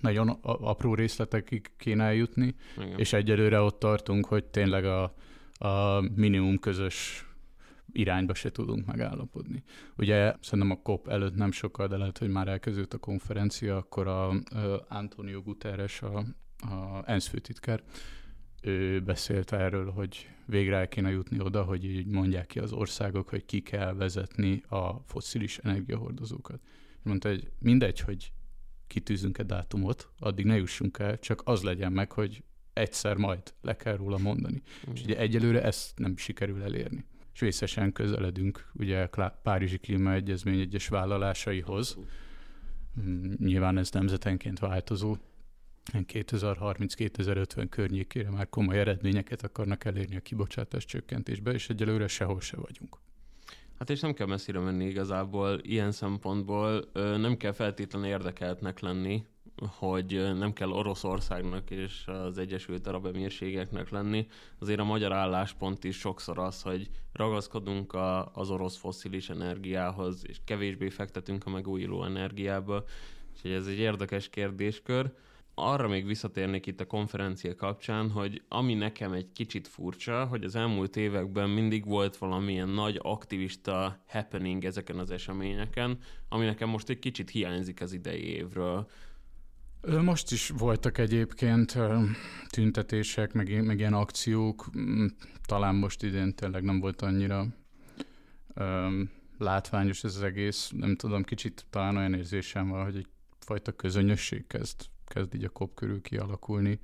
nagyon 0.00 0.28
apró 0.42 0.94
részletekig 0.94 1.70
kéne 1.76 2.04
eljutni, 2.04 2.54
Igen. 2.76 2.98
és 2.98 3.12
egyelőre 3.12 3.60
ott 3.60 3.78
tartunk, 3.78 4.26
hogy 4.26 4.44
tényleg 4.44 4.84
a, 4.84 5.14
a 5.58 6.00
minimum 6.14 6.58
közös 6.58 7.26
irányba 7.92 8.34
se 8.34 8.50
tudunk 8.50 8.86
megállapodni. 8.86 9.62
Ugye 9.96 10.34
szerintem 10.40 10.70
a 10.70 10.82
COP 10.82 11.08
előtt 11.08 11.34
nem 11.34 11.52
sokkal, 11.52 11.86
de 11.86 11.96
lehet, 11.96 12.18
hogy 12.18 12.28
már 12.28 12.48
elkezdődött 12.48 12.94
a 12.94 12.98
konferencia, 12.98 13.76
akkor 13.76 14.06
a, 14.06 14.28
a 14.28 14.86
Antonio 14.88 15.42
Guterres, 15.42 16.02
a, 16.02 16.16
a 16.58 17.02
ENSZ 17.06 17.26
főtitkár, 17.26 17.82
ő 18.64 19.00
beszélt 19.00 19.52
erről, 19.52 19.90
hogy 19.90 20.28
végre 20.46 20.76
el 20.76 20.88
kéne 20.88 21.10
jutni 21.10 21.40
oda, 21.40 21.62
hogy 21.62 21.84
így 21.84 22.06
mondják 22.06 22.46
ki 22.46 22.58
az 22.58 22.72
országok, 22.72 23.28
hogy 23.28 23.44
ki 23.44 23.60
kell 23.60 23.94
vezetni 23.94 24.62
a 24.68 25.02
fosszilis 25.06 25.58
energiahordozókat. 25.58 26.60
Mondta, 27.02 27.28
hogy 27.28 27.50
mindegy, 27.58 28.00
hogy 28.00 28.32
kitűzünk 28.86 29.38
egy 29.38 29.46
dátumot, 29.46 30.10
addig 30.18 30.44
ne 30.44 30.56
jussunk 30.56 30.98
el, 30.98 31.18
csak 31.18 31.42
az 31.44 31.62
legyen 31.62 31.92
meg, 31.92 32.12
hogy 32.12 32.42
egyszer 32.72 33.16
majd 33.16 33.54
le 33.60 33.76
kell 33.76 33.96
róla 33.96 34.18
mondani. 34.18 34.62
Mm. 34.88 34.92
És 34.92 35.02
ugye 35.02 35.18
egyelőre 35.18 35.62
ezt 35.62 35.98
nem 35.98 36.16
sikerül 36.16 36.62
elérni. 36.62 37.04
És 37.34 37.40
vészesen 37.40 37.92
közeledünk 37.92 38.70
ugye 38.74 39.08
a 39.10 39.38
Párizsi 39.42 39.78
Klímaegyezmény 39.78 40.60
egyes 40.60 40.88
vállalásaihoz. 40.88 41.98
Mm, 43.00 43.32
nyilván 43.38 43.78
ez 43.78 43.90
nemzetenként 43.90 44.58
változó, 44.58 45.16
2030-2050 45.92 47.66
környékére 47.70 48.30
már 48.30 48.48
komoly 48.48 48.78
eredményeket 48.78 49.42
akarnak 49.42 49.84
elérni 49.84 50.16
a 50.16 50.20
kibocsátás 50.20 50.84
csökkentésbe, 50.84 51.52
és 51.52 51.68
egyelőre 51.68 52.06
sehol 52.06 52.40
se 52.40 52.56
vagyunk. 52.56 52.98
Hát 53.78 53.90
és 53.90 54.00
nem 54.00 54.14
kell 54.14 54.26
messzire 54.26 54.58
menni 54.58 54.84
igazából 54.84 55.58
ilyen 55.62 55.92
szempontból, 55.92 56.84
nem 56.94 57.36
kell 57.36 57.52
feltétlenül 57.52 58.08
érdekeltnek 58.08 58.80
lenni, 58.80 59.24
hogy 59.56 60.34
nem 60.38 60.52
kell 60.52 60.70
Oroszországnak 60.70 61.70
és 61.70 62.06
az 62.06 62.38
Egyesült 62.38 62.86
Arab 62.86 63.06
Emírségeknek 63.06 63.90
lenni. 63.90 64.26
Azért 64.58 64.80
a 64.80 64.84
magyar 64.84 65.12
álláspont 65.12 65.84
is 65.84 65.98
sokszor 65.98 66.38
az, 66.38 66.62
hogy 66.62 66.90
ragaszkodunk 67.12 67.92
a, 67.92 68.30
az 68.32 68.50
orosz 68.50 68.76
fosszilis 68.76 69.30
energiához, 69.30 70.24
és 70.26 70.40
kevésbé 70.44 70.88
fektetünk 70.88 71.46
a 71.46 71.50
megújuló 71.50 72.04
energiába. 72.04 72.84
Úgyhogy 73.32 73.50
ez 73.50 73.66
egy 73.66 73.78
érdekes 73.78 74.28
kérdéskör 74.28 75.12
arra 75.54 75.88
még 75.88 76.06
visszatérnék 76.06 76.66
itt 76.66 76.80
a 76.80 76.86
konferencia 76.86 77.54
kapcsán, 77.54 78.10
hogy 78.10 78.42
ami 78.48 78.74
nekem 78.74 79.12
egy 79.12 79.32
kicsit 79.32 79.68
furcsa, 79.68 80.24
hogy 80.24 80.44
az 80.44 80.54
elmúlt 80.54 80.96
években 80.96 81.50
mindig 81.50 81.84
volt 81.84 82.16
valamilyen 82.16 82.68
nagy 82.68 82.98
aktivista 83.02 84.02
happening 84.06 84.64
ezeken 84.64 84.98
az 84.98 85.10
eseményeken, 85.10 85.98
ami 86.28 86.44
nekem 86.44 86.68
most 86.68 86.88
egy 86.88 86.98
kicsit 86.98 87.30
hiányzik 87.30 87.80
az 87.80 87.92
idei 87.92 88.24
évről. 88.24 88.88
Most 90.02 90.32
is 90.32 90.48
voltak 90.48 90.98
egyébként 90.98 91.78
tüntetések, 92.48 93.32
meg, 93.32 93.64
meg 93.64 93.78
ilyen 93.78 93.94
akciók, 93.94 94.76
mm, 94.78 95.06
talán 95.46 95.74
most 95.74 96.02
idén 96.02 96.34
tényleg 96.34 96.62
nem 96.62 96.80
volt 96.80 97.02
annyira 97.02 97.46
um, 98.56 99.10
látványos 99.38 100.04
ez 100.04 100.16
az 100.16 100.22
egész, 100.22 100.70
nem 100.76 100.96
tudom, 100.96 101.22
kicsit 101.22 101.66
talán 101.70 101.96
olyan 101.96 102.14
érzésem 102.14 102.68
van, 102.68 102.84
hogy 102.84 102.96
egy 102.96 103.08
fajta 103.38 103.72
közönösség 103.72 104.46
kezd 104.46 104.92
kezd 105.14 105.34
így 105.34 105.44
a 105.44 105.48
kop 105.48 105.74
körül 105.74 106.00
kialakulni. 106.00 106.78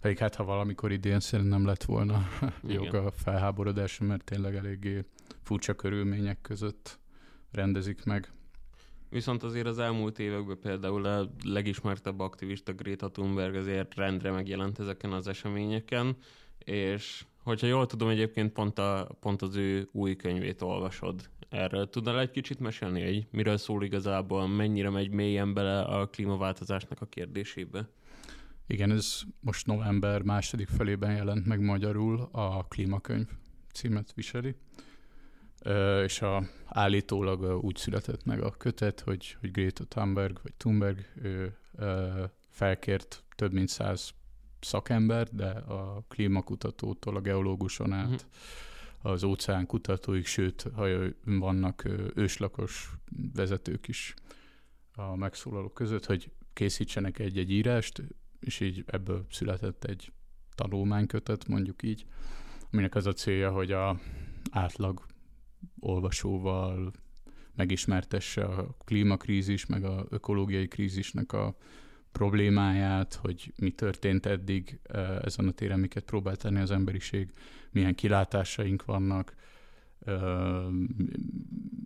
Pedig 0.00 0.18
hát, 0.18 0.34
ha 0.34 0.44
valamikor 0.44 0.92
idén 0.92 1.20
szerintem 1.20 1.66
lett 1.66 1.84
volna 1.84 2.28
jog 2.66 2.94
a 2.94 3.10
felháborodás, 3.10 3.98
mert 3.98 4.24
tényleg 4.24 4.54
eléggé 4.54 5.04
furcsa 5.42 5.74
körülmények 5.74 6.40
között 6.40 6.98
rendezik 7.50 8.04
meg. 8.04 8.32
Viszont 9.10 9.42
azért 9.42 9.66
az 9.66 9.78
elmúlt 9.78 10.18
években 10.18 10.58
például 10.58 11.04
a 11.04 11.30
legismertebb 11.44 12.20
aktivista 12.20 12.72
Greta 12.72 13.10
Thunberg 13.10 13.54
azért 13.54 13.94
rendre 13.94 14.30
megjelent 14.30 14.78
ezeken 14.78 15.12
az 15.12 15.26
eseményeken, 15.26 16.16
és 16.58 17.24
hogyha 17.42 17.66
jól 17.66 17.86
tudom, 17.86 18.08
egyébként 18.08 18.52
pont, 18.52 18.78
a, 18.78 19.08
pont 19.20 19.42
az 19.42 19.56
ő 19.56 19.88
új 19.92 20.16
könyvét 20.16 20.62
olvasod 20.62 21.28
Erről 21.48 21.90
tudnál 21.90 22.20
egy 22.20 22.30
kicsit 22.30 22.58
mesélni, 22.58 23.04
hogy 23.04 23.26
miről 23.30 23.56
szól 23.56 23.84
igazából, 23.84 24.48
mennyire 24.48 24.90
megy 24.90 25.10
mélyen 25.10 25.54
bele 25.54 25.80
a 25.80 26.06
klímaváltozásnak 26.06 27.00
a 27.00 27.06
kérdésébe? 27.06 27.88
Igen, 28.66 28.90
ez 28.90 29.20
most 29.40 29.66
november 29.66 30.22
második 30.22 30.68
felében 30.68 31.16
jelent 31.16 31.46
meg 31.46 31.60
magyarul, 31.60 32.28
a 32.32 32.64
klímakönyv 32.64 33.26
címet 33.72 34.12
viseli, 34.14 34.54
és 36.04 36.22
a, 36.22 36.42
állítólag 36.66 37.64
úgy 37.64 37.76
született 37.76 38.24
meg 38.24 38.42
a 38.42 38.50
kötet, 38.50 39.00
hogy, 39.00 39.36
hogy 39.40 39.50
Greta 39.50 39.84
Thunberg, 39.84 40.38
vagy 40.42 40.54
Thunberg 40.54 40.98
ő, 41.22 41.56
felkért 42.48 43.24
több 43.34 43.52
mint 43.52 43.68
száz 43.68 44.10
szakember, 44.60 45.28
de 45.28 45.48
a 45.50 46.04
klímakutatótól 46.08 47.16
a 47.16 47.20
geológuson 47.20 47.92
át 47.92 48.04
uh-huh 48.04 48.20
az 49.02 49.22
óceán 49.22 49.66
kutatóik, 49.66 50.26
sőt, 50.26 50.66
ha 50.74 50.86
vannak 51.24 51.88
őslakos 52.14 52.90
vezetők 53.34 53.88
is 53.88 54.14
a 54.92 55.16
megszólalók 55.16 55.74
között, 55.74 56.04
hogy 56.04 56.30
készítsenek 56.52 57.18
egy-egy 57.18 57.50
írást, 57.50 58.02
és 58.40 58.60
így 58.60 58.84
ebből 58.86 59.26
született 59.30 59.84
egy 59.84 60.12
tanulmánykötet, 60.54 61.48
mondjuk 61.48 61.82
így, 61.82 62.06
aminek 62.70 62.94
az 62.94 63.06
a 63.06 63.12
célja, 63.12 63.50
hogy 63.50 63.72
a 63.72 64.00
átlag 64.50 65.06
olvasóval 65.80 66.92
megismertesse 67.54 68.44
a 68.44 68.76
klímakrízis, 68.84 69.66
meg 69.66 69.84
a 69.84 70.06
ökológiai 70.08 70.68
krízisnek 70.68 71.32
a 71.32 71.56
problémáját, 72.12 73.14
hogy 73.14 73.52
mi 73.56 73.70
történt 73.70 74.26
eddig 74.26 74.80
ezen 75.22 75.48
a 75.48 75.50
téren, 75.50 75.80
miket 75.80 76.04
próbált 76.04 76.38
tenni 76.38 76.60
az 76.60 76.70
emberiség, 76.70 77.32
milyen 77.70 77.94
kilátásaink 77.94 78.84
vannak, 78.84 79.34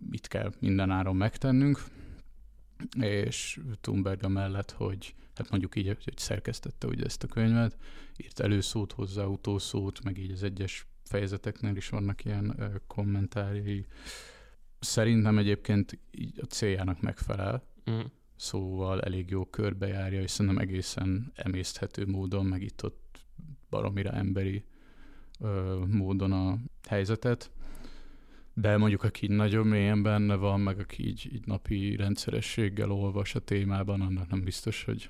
mit 0.09 0.27
kell 0.27 0.53
minden 0.59 0.89
áron 0.89 1.15
megtennünk, 1.15 1.83
és 2.99 3.59
Thunberg 3.81 4.27
mellett, 4.27 4.71
hogy 4.71 5.15
hát 5.35 5.49
mondjuk 5.49 5.75
így, 5.75 5.85
hogy 6.03 6.17
szerkesztette 6.17 6.87
ugye 6.87 7.03
ezt 7.03 7.23
a 7.23 7.27
könyvet, 7.27 7.77
írt 8.17 8.39
előszót 8.39 8.91
hozzá, 8.91 9.23
utószót, 9.23 10.03
meg 10.03 10.17
így 10.17 10.31
az 10.31 10.43
egyes 10.43 10.87
fejezeteknél 11.03 11.75
is 11.75 11.89
vannak 11.89 12.25
ilyen 12.25 12.81
kommentárjai. 12.87 13.85
Szerintem 14.79 15.37
egyébként 15.37 15.99
így 16.11 16.39
a 16.41 16.45
céljának 16.45 17.01
megfelel. 17.01 17.63
Mm 17.91 18.01
szóval 18.43 19.01
elég 19.01 19.29
jó 19.29 19.45
körbejárja, 19.45 20.21
és 20.21 20.31
szerintem 20.31 20.61
egészen 20.61 21.31
emészthető 21.35 22.05
módon, 22.05 22.45
meg 22.45 22.61
itt 22.61 22.83
ott 22.83 23.25
baromira 23.69 24.11
emberi 24.11 24.63
ö, 25.43 25.83
módon 25.87 26.31
a 26.31 26.57
helyzetet. 26.87 27.51
De 28.53 28.77
mondjuk, 28.77 29.03
aki 29.03 29.27
nagyon 29.27 29.67
mélyen 29.67 30.03
benne 30.03 30.35
van, 30.35 30.59
meg 30.59 30.79
aki 30.79 31.07
így, 31.07 31.29
így 31.33 31.45
napi 31.45 31.95
rendszerességgel 31.95 32.91
olvas 32.91 33.35
a 33.35 33.39
témában, 33.39 34.01
annak 34.01 34.29
nem 34.29 34.43
biztos, 34.43 34.83
hogy 34.83 35.09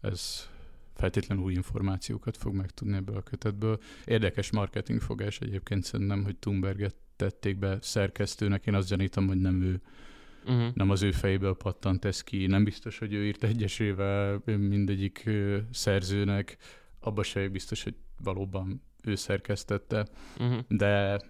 ez 0.00 0.48
feltétlenül 0.94 1.44
új 1.44 1.52
információkat 1.52 2.36
fog 2.36 2.54
megtudni 2.54 2.96
ebből 2.96 3.16
a 3.16 3.22
kötetből. 3.22 3.78
Érdekes 4.04 4.50
marketingfogás 4.50 5.40
egyébként 5.40 5.84
szerintem, 5.84 6.24
hogy 6.24 6.36
Thunberget 6.36 6.94
tették 7.16 7.58
be 7.58 7.78
szerkesztőnek. 7.80 8.66
Én 8.66 8.74
azt 8.74 8.88
gyanítom, 8.88 9.26
hogy 9.26 9.40
nem 9.40 9.62
ő 9.62 9.80
uh-huh. 10.44 10.74
nem 10.74 10.90
az 10.90 11.02
ő 11.02 11.10
fejéből 11.10 11.54
pattant 11.54 12.04
ez 12.04 12.22
ki. 12.22 12.46
Nem 12.46 12.64
biztos, 12.64 12.98
hogy 12.98 13.12
ő 13.12 13.26
írt 13.26 13.44
egyesével 13.44 14.42
mindegyik 14.44 15.30
szerzőnek, 15.70 16.56
abban 17.00 17.24
se 17.24 17.48
biztos, 17.48 17.82
hogy 17.82 17.96
valóban 18.22 18.82
ő 19.02 19.14
szerkesztette, 19.14 20.08
uh-huh. 20.38 20.60
de 20.68 21.20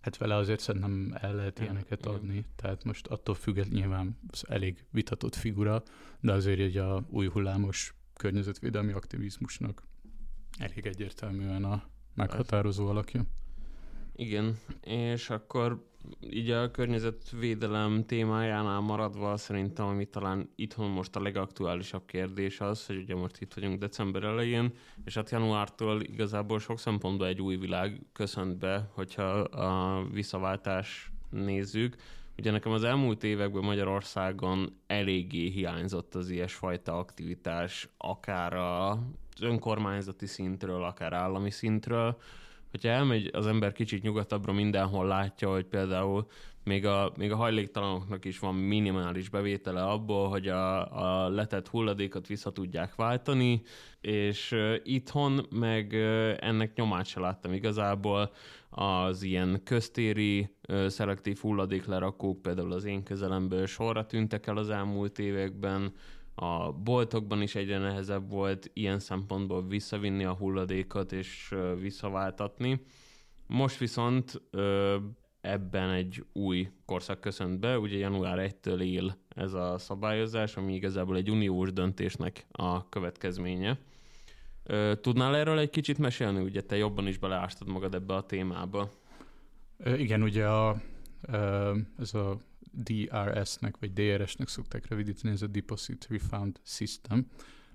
hát 0.00 0.16
vele 0.16 0.34
azért 0.34 0.60
szerintem 0.60 1.14
el 1.20 1.34
lehet 1.34 1.58
ilyeneket 1.58 2.00
uh-huh. 2.00 2.14
adni. 2.14 2.46
Tehát 2.56 2.84
most 2.84 3.06
attól 3.06 3.34
függ, 3.34 3.56
nyilván 3.56 4.18
elég 4.48 4.84
vitatott 4.90 5.34
figura, 5.34 5.82
de 6.20 6.32
azért 6.32 6.60
egy 6.60 6.76
a 6.76 7.06
új 7.10 7.26
hullámos 7.28 7.94
környezetvédelmi 8.14 8.92
aktivizmusnak 8.92 9.82
elég 10.58 10.86
egyértelműen 10.86 11.64
a 11.64 11.82
meghatározó 12.14 12.86
alakja. 12.86 13.24
Igen, 14.16 14.58
és 14.80 15.30
akkor 15.30 15.90
így 16.20 16.50
a 16.50 16.70
környezetvédelem 16.70 18.04
témájánál 18.06 18.80
maradva 18.80 19.36
szerintem, 19.36 19.86
ami 19.86 20.04
talán 20.04 20.50
itthon 20.54 20.90
most 20.90 21.16
a 21.16 21.22
legaktuálisabb 21.22 22.06
kérdés 22.06 22.60
az, 22.60 22.86
hogy 22.86 22.96
ugye 22.96 23.14
most 23.14 23.40
itt 23.40 23.54
vagyunk 23.54 23.78
december 23.78 24.22
elején, 24.22 24.72
és 25.04 25.14
hát 25.14 25.30
januártól 25.30 26.02
igazából 26.02 26.58
sok 26.58 26.78
szempontból 26.78 27.26
egy 27.26 27.40
új 27.40 27.56
világ 27.56 28.00
köszönt 28.12 28.58
be, 28.58 28.90
hogyha 28.92 29.22
a 29.40 30.04
visszaváltás 30.12 31.12
nézzük. 31.30 31.96
Ugye 32.38 32.50
nekem 32.50 32.72
az 32.72 32.84
elmúlt 32.84 33.24
években 33.24 33.64
Magyarországon 33.64 34.80
eléggé 34.86 35.48
hiányzott 35.48 36.14
az 36.14 36.30
ilyesfajta 36.30 36.98
aktivitás, 36.98 37.88
akár 37.96 38.54
az 38.54 38.98
önkormányzati 39.40 40.26
szintről, 40.26 40.82
akár 40.82 41.12
állami 41.12 41.50
szintről, 41.50 42.16
hogyha 42.72 42.88
elmegy 42.88 43.30
az 43.32 43.46
ember 43.46 43.72
kicsit 43.72 44.02
nyugatabbra, 44.02 44.52
mindenhol 44.52 45.06
látja, 45.06 45.50
hogy 45.50 45.64
például 45.64 46.26
még 46.64 46.86
a, 46.86 47.12
még 47.16 47.32
a 47.32 47.36
hajléktalanoknak 47.36 48.24
is 48.24 48.38
van 48.38 48.54
minimális 48.54 49.28
bevétele 49.28 49.82
abból, 49.82 50.28
hogy 50.28 50.48
a, 50.48 51.24
a 51.24 51.28
letett 51.28 51.68
hulladékot 51.68 52.26
vissza 52.26 52.52
tudják 52.52 52.94
váltani, 52.94 53.62
és 54.00 54.54
itthon 54.82 55.46
meg 55.50 55.94
ennek 56.40 56.74
nyomát 56.74 57.06
se 57.06 57.20
láttam 57.20 57.52
igazából. 57.52 58.32
Az 58.70 59.22
ilyen 59.22 59.60
köztéri 59.64 60.56
szelektív 60.86 61.38
hulladéklerakók 61.38 62.42
például 62.42 62.72
az 62.72 62.84
én 62.84 63.02
közelemből 63.02 63.66
sorra 63.66 64.06
tűntek 64.06 64.46
el 64.46 64.56
az 64.56 64.70
elmúlt 64.70 65.18
években, 65.18 65.92
a 66.34 66.72
boltokban 66.72 67.42
is 67.42 67.54
egyre 67.54 67.78
nehezebb 67.78 68.30
volt 68.30 68.70
ilyen 68.72 68.98
szempontból 68.98 69.66
visszavinni 69.66 70.24
a 70.24 70.34
hulladékot 70.34 71.12
és 71.12 71.54
visszaváltatni. 71.80 72.80
Most 73.46 73.78
viszont 73.78 74.42
ebben 75.40 75.90
egy 75.90 76.24
új 76.32 76.68
korszak 76.84 77.20
köszönt 77.20 77.60
be, 77.60 77.78
ugye 77.78 77.96
január 77.96 78.50
1-től 78.50 78.80
él 78.80 79.16
ez 79.28 79.52
a 79.52 79.78
szabályozás, 79.78 80.56
ami 80.56 80.74
igazából 80.74 81.16
egy 81.16 81.30
uniós 81.30 81.72
döntésnek 81.72 82.46
a 82.52 82.88
következménye. 82.88 83.78
Tudnál 85.00 85.36
erről 85.36 85.58
egy 85.58 85.70
kicsit 85.70 85.98
mesélni? 85.98 86.42
Ugye 86.42 86.60
te 86.60 86.76
jobban 86.76 87.06
is 87.06 87.18
beleástad 87.18 87.68
magad 87.68 87.94
ebbe 87.94 88.14
a 88.14 88.26
témába. 88.26 88.90
Igen, 89.84 90.22
ugye 90.22 90.46
a, 90.46 90.76
ez 91.98 92.14
a 92.14 92.36
DRS-nek, 92.72 93.76
vagy 93.78 93.92
DRS-nek 93.92 94.48
szokták 94.48 94.88
rövidíteni, 94.88 95.34
ez 95.34 95.42
a 95.42 95.46
Deposit 95.46 96.06
Refund 96.10 96.60
System, 96.64 97.26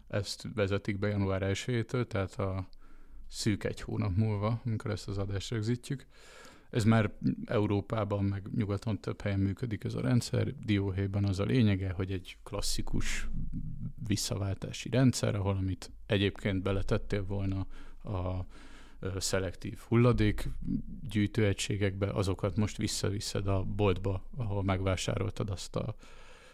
ezt 0.07 0.47
vezetik 0.53 0.99
be 0.99 1.07
január 1.07 1.41
1-től, 1.45 2.07
tehát 2.07 2.33
a 2.33 2.67
szűk 3.27 3.63
egy 3.63 3.81
hónap 3.81 4.15
múlva, 4.15 4.61
amikor 4.65 4.91
ezt 4.91 5.07
az 5.07 5.17
adást 5.17 5.49
rögzítjük. 5.49 6.05
Ez 6.69 6.83
már 6.83 7.13
Európában, 7.45 8.23
meg 8.23 8.47
nyugaton 8.55 8.99
több 8.99 9.21
helyen 9.21 9.39
működik 9.39 9.83
ez 9.83 9.93
a 9.93 10.01
rendszer. 10.01 10.53
Dióhéjban 10.65 11.25
az 11.25 11.39
a 11.39 11.43
lényege, 11.43 11.91
hogy 11.91 12.11
egy 12.11 12.37
klasszikus 12.43 13.27
visszaváltási 14.07 14.89
rendszer, 14.89 15.35
ahol 15.35 15.55
amit 15.55 15.91
egyébként 16.05 16.63
beletettél 16.63 17.25
volna 17.25 17.67
a 18.03 18.45
szelektív 19.17 19.79
hulladék 19.87 20.49
gyűjtőegységekbe, 21.09 22.09
azokat 22.09 22.55
most 22.55 22.77
visszaviszed 22.77 23.47
a 23.47 23.63
boltba, 23.63 24.23
ahol 24.37 24.63
megvásároltad 24.63 25.49
azt 25.49 25.75
a 25.75 25.95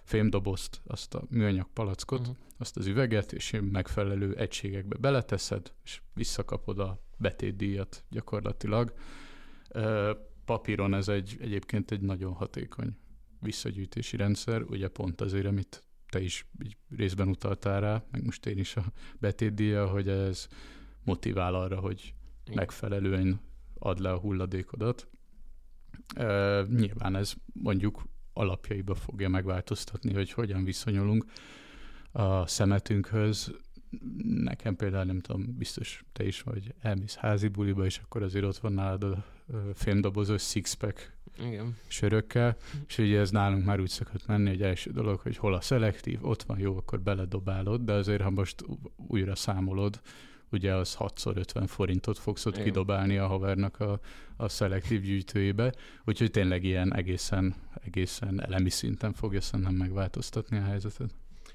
fémdobozt, 0.04 0.82
azt 0.86 1.14
a 1.14 1.24
műanyag 1.30 1.68
palackot, 1.74 2.20
uh-huh. 2.20 2.36
azt 2.58 2.78
az 2.78 2.86
üveget, 2.86 3.34
és 3.34 3.60
megfelelő 3.72 4.36
egységekbe 4.36 4.98
beleteszed, 4.98 5.74
és 5.84 6.02
visszakapod 6.14 6.80
a 6.80 7.04
betétdíjat 7.18 8.04
gyakorlatilag. 8.10 8.94
Papíron 10.46 10.94
ez 10.94 11.08
egy, 11.08 11.38
egyébként 11.40 11.92
egy 11.92 12.02
nagyon 12.02 12.34
hatékony 12.34 12.98
visszagyűjtési 13.40 14.18
rendszer, 14.18 14.62
ugye 14.62 14.88
pont 14.88 15.22
azért, 15.22 15.46
amit 15.46 15.84
te 16.10 16.22
is 16.22 16.46
így 16.64 16.78
részben 16.98 17.28
utaltál 17.28 17.82
rá, 17.82 18.04
meg 18.12 18.24
most 18.24 18.46
én 18.46 18.58
is 18.58 18.76
a 18.76 18.84
betétdíja, 19.20 19.88
hogy 19.88 20.08
ez 20.08 20.48
motivál 21.04 21.56
arra, 21.56 21.80
hogy. 21.80 22.14
Megfelelően 22.52 23.42
ad 23.80 24.00
le 24.00 24.12
a 24.12 24.18
hulladékodat. 24.18 25.08
E, 26.16 26.62
nyilván 26.62 27.16
ez 27.16 27.34
mondjuk 27.54 28.04
alapjaiba 28.34 28.96
fogja 28.96 29.30
megváltoztatni, 29.30 30.14
hogy 30.14 30.32
hogyan 30.32 30.64
viszonyulunk 30.64 31.26
a 32.12 32.48
szemetünkhöz. 32.48 33.56
Nekem 34.24 34.76
például 34.76 35.04
nem 35.04 35.20
tudom, 35.20 35.58
biztos 35.58 36.04
te 36.14 36.26
is 36.26 36.42
vagy, 36.42 36.74
elmész 36.80 37.16
házi 37.16 37.48
buliba, 37.48 37.86
és 37.86 37.98
akkor 37.98 38.24
azért 38.24 38.46
ott 38.46 38.58
van 38.58 38.74
nálad 38.74 39.04
a 39.04 39.24
fémdobozos 39.74 40.42
sixpack 40.42 41.18
igen. 41.40 41.78
sörökkel, 41.88 42.58
és 42.88 42.98
ugye 42.98 43.20
ez 43.20 43.32
nálunk 43.32 43.66
már 43.66 43.80
úgy 43.80 43.90
szokott 43.90 44.28
menni, 44.28 44.50
hogy 44.50 44.62
első 44.62 44.92
dolog, 44.92 45.20
hogy 45.20 45.38
hol 45.38 45.54
a 45.54 45.62
szelektív, 45.62 46.26
ott 46.26 46.44
van 46.44 46.60
jó, 46.60 46.78
akkor 46.78 47.02
beledobálod, 47.02 47.82
de 47.82 47.94
azért, 47.94 48.22
ha 48.22 48.30
most 48.30 48.66
újra 48.96 49.36
számolod, 49.36 50.02
ugye 50.54 50.74
az 50.76 50.96
6x50 51.00 51.64
forintot 51.68 52.18
fogsz 52.18 52.46
ott 52.46 52.54
Igen. 52.54 52.66
kidobálni 52.66 53.18
a 53.18 53.28
havernak 53.28 53.80
a, 53.80 54.00
a 54.38 54.50
szelektív 54.50 55.02
gyűjtőjébe, 55.02 55.74
úgyhogy 56.06 56.32
tényleg 56.32 56.64
ilyen 56.64 56.96
egészen, 56.96 57.56
egészen 57.86 58.42
elemi 58.42 58.70
szinten 58.70 59.14
fogja 59.14 59.42
szerintem 59.42 59.76
megváltoztatni 59.76 60.58
a 60.58 60.64
helyzetet. 60.64 61.10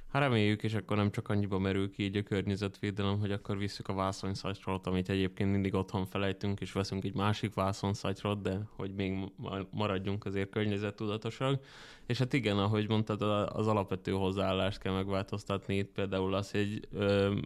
Hát 0.09 0.23
reméljük, 0.23 0.63
és 0.63 0.75
akkor 0.75 0.97
nem 0.97 1.11
csak 1.11 1.29
annyiba 1.29 1.59
merül 1.59 1.91
ki 1.91 2.03
így 2.03 2.17
a 2.17 2.23
környezetvédelem, 2.23 3.19
hogy 3.19 3.33
akkor 3.33 3.59
visszük 3.59 3.89
a 3.89 3.95
vászonszatyrot, 3.95 4.87
amit 4.87 5.09
egyébként 5.09 5.51
mindig 5.51 5.75
otthon 5.75 6.07
felejtünk, 6.07 6.61
és 6.61 6.73
veszünk 6.73 7.05
egy 7.05 7.15
másik 7.15 7.55
vászonszatyrot, 7.55 8.43
de 8.43 8.61
hogy 8.77 8.95
még 8.95 9.33
maradjunk 9.71 10.25
azért 10.25 10.51
környezettudatosak. 10.51 11.65
És 12.07 12.19
hát 12.19 12.33
igen, 12.33 12.59
ahogy 12.59 12.89
mondtad, 12.89 13.23
az 13.53 13.67
alapvető 13.67 14.13
hozzáállást 14.13 14.79
kell 14.79 14.93
megváltoztatni. 14.93 15.77
Itt 15.77 15.93
például 15.93 16.35
az, 16.35 16.51
hogy 16.51 16.89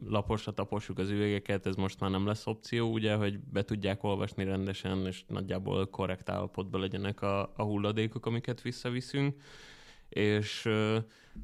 laposra 0.08 0.52
tapossuk 0.52 0.98
az 0.98 1.10
üvegeket, 1.10 1.66
ez 1.66 1.74
most 1.74 2.00
már 2.00 2.10
nem 2.10 2.26
lesz 2.26 2.46
opció, 2.46 2.92
ugye, 2.92 3.14
hogy 3.14 3.38
be 3.38 3.62
tudják 3.62 4.04
olvasni 4.04 4.44
rendesen, 4.44 5.06
és 5.06 5.24
nagyjából 5.26 5.86
korrekt 5.90 6.28
állapotban 6.28 6.80
legyenek 6.80 7.22
a, 7.22 7.52
a 7.56 7.62
hulladékok, 7.62 8.26
amiket 8.26 8.60
visszaviszünk 8.60 9.34
és 10.12 10.68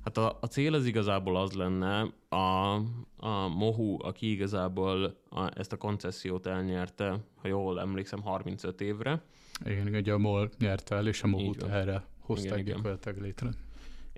hát 0.04 0.16
a, 0.16 0.38
a 0.40 0.46
cél 0.46 0.74
az 0.74 0.86
igazából 0.86 1.36
az 1.36 1.52
lenne, 1.52 2.12
a, 2.28 2.74
a 3.16 3.48
Mohu, 3.56 3.96
aki 4.04 4.30
igazából 4.30 5.16
a, 5.30 5.58
ezt 5.58 5.72
a 5.72 5.76
koncesziót 5.76 6.46
elnyerte, 6.46 7.18
ha 7.42 7.48
jól 7.48 7.80
emlékszem, 7.80 8.22
35 8.22 8.80
évre. 8.80 9.22
Igen, 9.64 9.94
ugye 9.94 10.12
a 10.12 10.18
MOL 10.18 10.50
nyerte 10.58 10.94
el, 10.94 11.06
és 11.06 11.22
a 11.22 11.26
Mohu-t 11.26 11.62
erre 11.62 12.04
hozták 12.20 12.64
gyakorlatilag 12.64 13.20
létre 13.20 13.50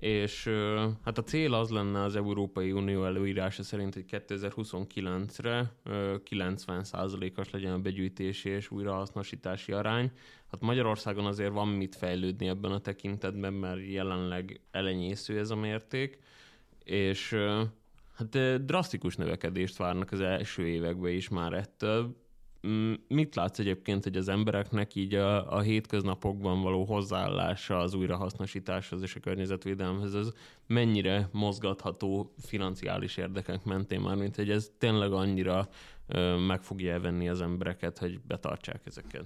és 0.01 0.45
hát 1.05 1.19
a 1.19 1.23
cél 1.23 1.55
az 1.55 1.71
lenne 1.71 2.03
az 2.03 2.17
Európai 2.17 2.73
Unió 2.73 3.05
előírása 3.05 3.63
szerint, 3.63 3.95
hogy 3.95 4.05
2029-re 4.11 5.73
90%-os 6.31 7.51
legyen 7.51 7.73
a 7.73 7.79
begyűjtési 7.79 8.49
és 8.49 8.71
újrahasznosítási 8.71 9.73
arány. 9.73 10.11
Hát 10.51 10.61
Magyarországon 10.61 11.27
azért 11.27 11.53
van 11.53 11.69
mit 11.69 11.95
fejlődni 11.95 12.49
ebben 12.49 12.73
a 12.73 12.79
tekintetben, 12.79 13.53
mert 13.53 13.87
jelenleg 13.91 14.61
elenyésző 14.71 15.39
ez 15.39 15.51
a 15.51 15.57
mérték, 15.57 16.19
és 16.85 17.37
hát 18.15 18.65
drasztikus 18.65 19.17
növekedést 19.17 19.77
várnak 19.77 20.13
az 20.13 20.21
első 20.21 20.67
években 20.67 21.13
is 21.13 21.29
már 21.29 21.53
ettől 21.53 22.17
mit 23.09 23.35
látsz 23.35 23.59
egyébként, 23.59 24.05
hogy 24.05 24.16
az 24.16 24.29
embereknek 24.29 24.94
így 24.94 25.14
a, 25.14 25.57
a 25.57 25.61
hétköznapokban 25.61 26.62
való 26.62 26.85
hozzáállása 26.85 27.79
az 27.79 27.94
újrahasznosításhoz 27.94 29.03
és 29.03 29.14
a 29.14 29.20
környezetvédelemhez, 29.20 30.14
ez 30.14 30.31
mennyire 30.66 31.29
mozgatható 31.33 32.35
financiális 32.38 33.16
érdekek 33.16 33.64
mentén 33.64 34.01
már, 34.01 34.16
mint 34.16 34.37
hogy 34.37 34.51
ez 34.51 34.70
tényleg 34.79 35.12
annyira 35.12 35.68
ö, 36.07 36.37
meg 36.37 36.62
fogja 36.62 36.92
elvenni 36.92 37.29
az 37.29 37.40
embereket, 37.40 37.99
hogy 37.99 38.20
betartsák 38.20 38.81
ezeket? 38.85 39.25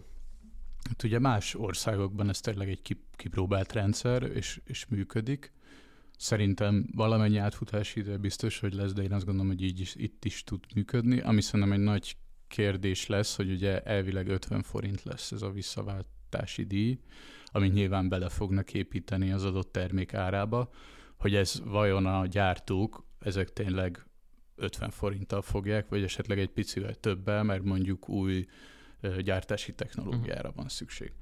Hát 0.89 1.03
ugye 1.03 1.19
más 1.19 1.55
országokban 1.55 2.29
ez 2.29 2.41
tényleg 2.41 2.69
egy 2.69 2.97
kipróbált 3.17 3.73
rendszer, 3.73 4.23
és, 4.23 4.61
és 4.65 4.87
működik. 4.87 5.53
Szerintem 6.17 6.87
valamennyi 6.95 7.37
átfutási 7.37 8.01
idő 8.01 8.17
biztos, 8.17 8.59
hogy 8.59 8.75
lesz, 8.75 8.93
de 8.93 9.03
én 9.03 9.13
azt 9.13 9.25
gondolom, 9.25 9.51
hogy 9.51 9.63
így 9.63 9.81
is, 9.81 9.95
itt 9.95 10.25
is 10.25 10.45
tud 10.45 10.65
működni, 10.75 11.21
ami 11.21 11.41
szerintem 11.41 11.73
egy 11.73 11.85
nagy 11.85 12.17
kérdés 12.55 13.07
lesz, 13.07 13.37
hogy 13.37 13.51
ugye 13.51 13.81
elvileg 13.81 14.29
50 14.29 14.63
forint 14.63 15.03
lesz 15.03 15.33
ez 15.33 15.43
a 15.43 15.51
visszaváltási 15.51 16.65
díj, 16.65 16.99
amit 17.47 17.73
nyilván 17.73 18.09
bele 18.09 18.29
fognak 18.29 18.75
építeni 18.75 19.31
az 19.31 19.45
adott 19.45 19.73
termék 19.73 20.15
árába, 20.15 20.71
hogy 21.17 21.35
ez 21.35 21.61
vajon 21.65 22.07
a 22.07 22.27
gyártók, 22.27 23.05
ezek 23.19 23.53
tényleg 23.53 24.07
50 24.57 24.91
forinttal 24.91 25.43
fogják, 25.43 25.89
vagy 25.89 26.03
esetleg 26.03 26.39
egy 26.39 26.49
picivel 26.49 26.95
többel, 26.95 27.43
mert 27.43 27.63
mondjuk 27.63 28.09
új 28.09 28.47
gyártási 29.19 29.75
technológiára 29.75 30.53
van 30.57 30.69
szükség. 30.69 31.13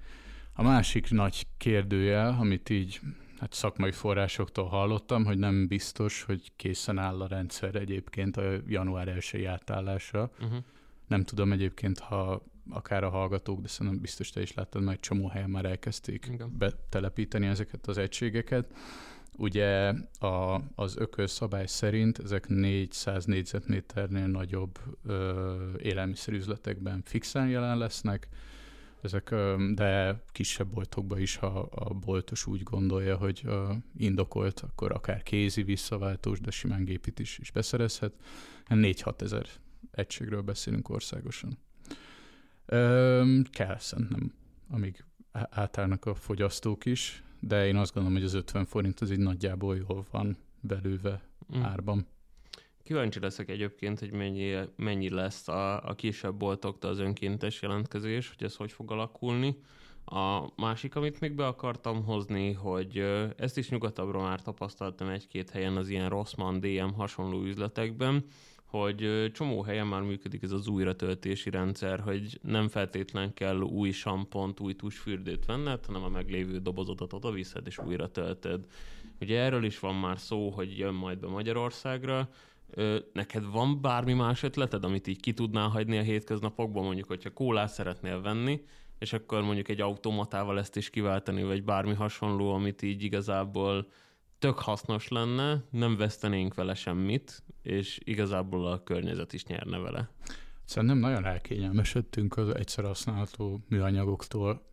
A 0.52 0.62
másik 0.62 1.10
nagy 1.10 1.46
kérdőjel, 1.56 2.36
amit 2.40 2.70
így 2.70 3.00
hát 3.38 3.52
szakmai 3.52 3.92
forrásoktól 3.92 4.66
hallottam, 4.66 5.24
hogy 5.24 5.38
nem 5.38 5.66
biztos, 5.66 6.22
hogy 6.22 6.52
készen 6.56 6.98
áll 6.98 7.20
a 7.20 7.26
rendszer 7.26 7.74
egyébként 7.74 8.36
a 8.36 8.52
január 8.66 9.08
1 9.08 9.44
átállásra. 9.44 10.30
Uh-huh. 10.40 10.64
Nem 11.12 11.24
tudom 11.24 11.52
egyébként, 11.52 11.98
ha 11.98 12.42
akár 12.70 13.04
a 13.04 13.08
hallgatók, 13.10 13.60
de 13.60 13.68
szerintem 13.68 14.00
biztos 14.00 14.30
te 14.30 14.40
is 14.40 14.54
láttad, 14.54 14.82
mert 14.82 14.96
egy 14.96 15.02
csomó 15.02 15.28
helyen 15.28 15.50
már 15.50 15.64
elkezdték 15.64 16.28
Igen. 16.32 16.58
betelepíteni 16.58 17.46
ezeket 17.46 17.86
az 17.86 17.98
egységeket. 17.98 18.72
Ugye 19.38 19.92
a, 20.18 20.60
az 20.74 20.96
ökölszabály 20.96 21.66
szerint 21.66 22.18
ezek 22.18 22.48
400 22.48 23.24
négyzetméternél 23.24 24.26
nagyobb 24.26 24.78
ö, 25.06 25.54
élelmiszerüzletekben 25.78 27.02
fixen 27.04 27.48
jelen 27.48 27.78
lesznek, 27.78 28.28
ezek, 29.02 29.30
ö, 29.30 29.70
de 29.74 30.22
kisebb 30.30 30.68
boltokban 30.68 31.20
is, 31.20 31.36
ha 31.36 31.68
a 31.70 31.94
boltos 31.94 32.46
úgy 32.46 32.62
gondolja, 32.62 33.16
hogy 33.16 33.40
ö, 33.44 33.72
indokolt, 33.96 34.60
akkor 34.60 34.92
akár 34.92 35.22
kézi 35.22 35.62
visszaváltós, 35.62 36.40
de 36.40 36.50
simán 36.50 36.84
gépit 36.84 37.18
is, 37.18 37.38
is 37.38 37.50
beszerezhet. 37.50 38.12
4-6 38.68 39.20
ezer 39.20 39.46
egységről 39.90 40.42
beszélünk 40.42 40.88
országosan. 40.88 41.58
Ö, 42.66 43.40
kell 43.50 43.78
szerintem, 43.78 44.32
amíg 44.70 45.04
átállnak 45.32 46.04
a 46.04 46.14
fogyasztók 46.14 46.84
is, 46.84 47.22
de 47.40 47.66
én 47.66 47.76
azt 47.76 47.94
gondolom, 47.94 48.18
hogy 48.18 48.26
az 48.26 48.34
50 48.34 48.64
forint 48.64 49.00
az 49.00 49.10
így 49.10 49.18
nagyjából 49.18 49.76
jól 49.76 50.06
van 50.10 50.36
belőve 50.60 51.22
mm. 51.56 51.62
árban. 51.62 52.06
Kíváncsi 52.82 53.20
leszek 53.20 53.48
egyébként, 53.48 53.98
hogy 53.98 54.12
mennyi, 54.12 54.54
mennyi 54.76 55.10
lesz 55.10 55.48
a, 55.48 55.88
a 55.88 55.94
kisebb 55.94 56.34
boltoktól 56.34 56.90
az 56.90 56.98
önkéntes 56.98 57.62
jelentkezés, 57.62 58.28
hogy 58.36 58.46
ez 58.46 58.56
hogy 58.56 58.72
fog 58.72 58.90
alakulni. 58.90 59.56
A 60.04 60.48
másik, 60.56 60.94
amit 60.94 61.20
még 61.20 61.34
be 61.34 61.46
akartam 61.46 62.04
hozni, 62.04 62.52
hogy 62.52 62.98
ezt 63.36 63.58
is 63.58 63.68
nyugatabbra 63.68 64.20
már 64.20 64.42
tapasztaltam 64.42 65.08
egy-két 65.08 65.50
helyen 65.50 65.76
az 65.76 65.88
ilyen 65.88 66.08
Rossmann, 66.08 66.60
DM 66.60 66.92
hasonló 66.94 67.42
üzletekben, 67.42 68.24
hogy 68.72 69.30
csomó 69.32 69.62
helyen 69.62 69.86
már 69.86 70.02
működik 70.02 70.42
ez 70.42 70.50
az 70.50 70.68
újratöltési 70.68 71.50
rendszer, 71.50 72.00
hogy 72.00 72.38
nem 72.42 72.68
feltétlen 72.68 73.34
kell 73.34 73.60
új 73.60 73.90
sampont, 73.90 74.60
új 74.60 74.74
tusfürdőt 74.74 75.44
venned, 75.44 75.84
hanem 75.86 76.02
a 76.02 76.08
meglévő 76.08 76.58
dobozodat 76.58 77.12
oda 77.12 77.30
viszed 77.30 77.66
és 77.66 77.78
újra 77.78 78.10
töltöd. 78.10 78.66
Ugye 79.20 79.40
erről 79.40 79.64
is 79.64 79.78
van 79.78 79.94
már 79.94 80.18
szó, 80.18 80.50
hogy 80.50 80.78
jön 80.78 80.94
majd 80.94 81.18
be 81.18 81.26
Magyarországra, 81.26 82.28
neked 83.12 83.44
van 83.50 83.80
bármi 83.80 84.12
más 84.12 84.42
ötleted, 84.42 84.84
amit 84.84 85.06
így 85.06 85.20
ki 85.20 85.32
tudnál 85.32 85.68
hagyni 85.68 85.98
a 85.98 86.02
hétköznapokban, 86.02 86.84
mondjuk, 86.84 87.08
hogyha 87.08 87.30
kólát 87.30 87.72
szeretnél 87.72 88.20
venni, 88.20 88.60
és 88.98 89.12
akkor 89.12 89.42
mondjuk 89.42 89.68
egy 89.68 89.80
automatával 89.80 90.58
ezt 90.58 90.76
is 90.76 90.90
kiváltani, 90.90 91.42
vagy 91.42 91.64
bármi 91.64 91.94
hasonló, 91.94 92.52
amit 92.52 92.82
így 92.82 93.02
igazából 93.02 93.86
tök 94.42 94.58
hasznos 94.58 95.08
lenne, 95.08 95.64
nem 95.70 95.96
vesztenénk 95.96 96.54
vele 96.54 96.74
semmit, 96.74 97.42
és 97.62 97.98
igazából 98.04 98.66
a 98.66 98.82
környezet 98.82 99.32
is 99.32 99.44
nyerne 99.44 99.78
vele. 99.78 100.10
Szerintem 100.64 100.98
nagyon 100.98 101.24
elkényelmesedtünk 101.24 102.36
az 102.36 102.54
egyszer 102.54 102.84
használható 102.84 103.64
műanyagoktól, 103.68 104.66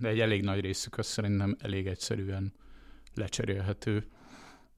de 0.00 0.08
egy 0.08 0.20
elég 0.20 0.42
nagy 0.42 0.60
részük 0.60 0.98
az 0.98 1.06
szerintem 1.06 1.56
elég 1.58 1.86
egyszerűen 1.86 2.52
lecserélhető. 3.14 4.06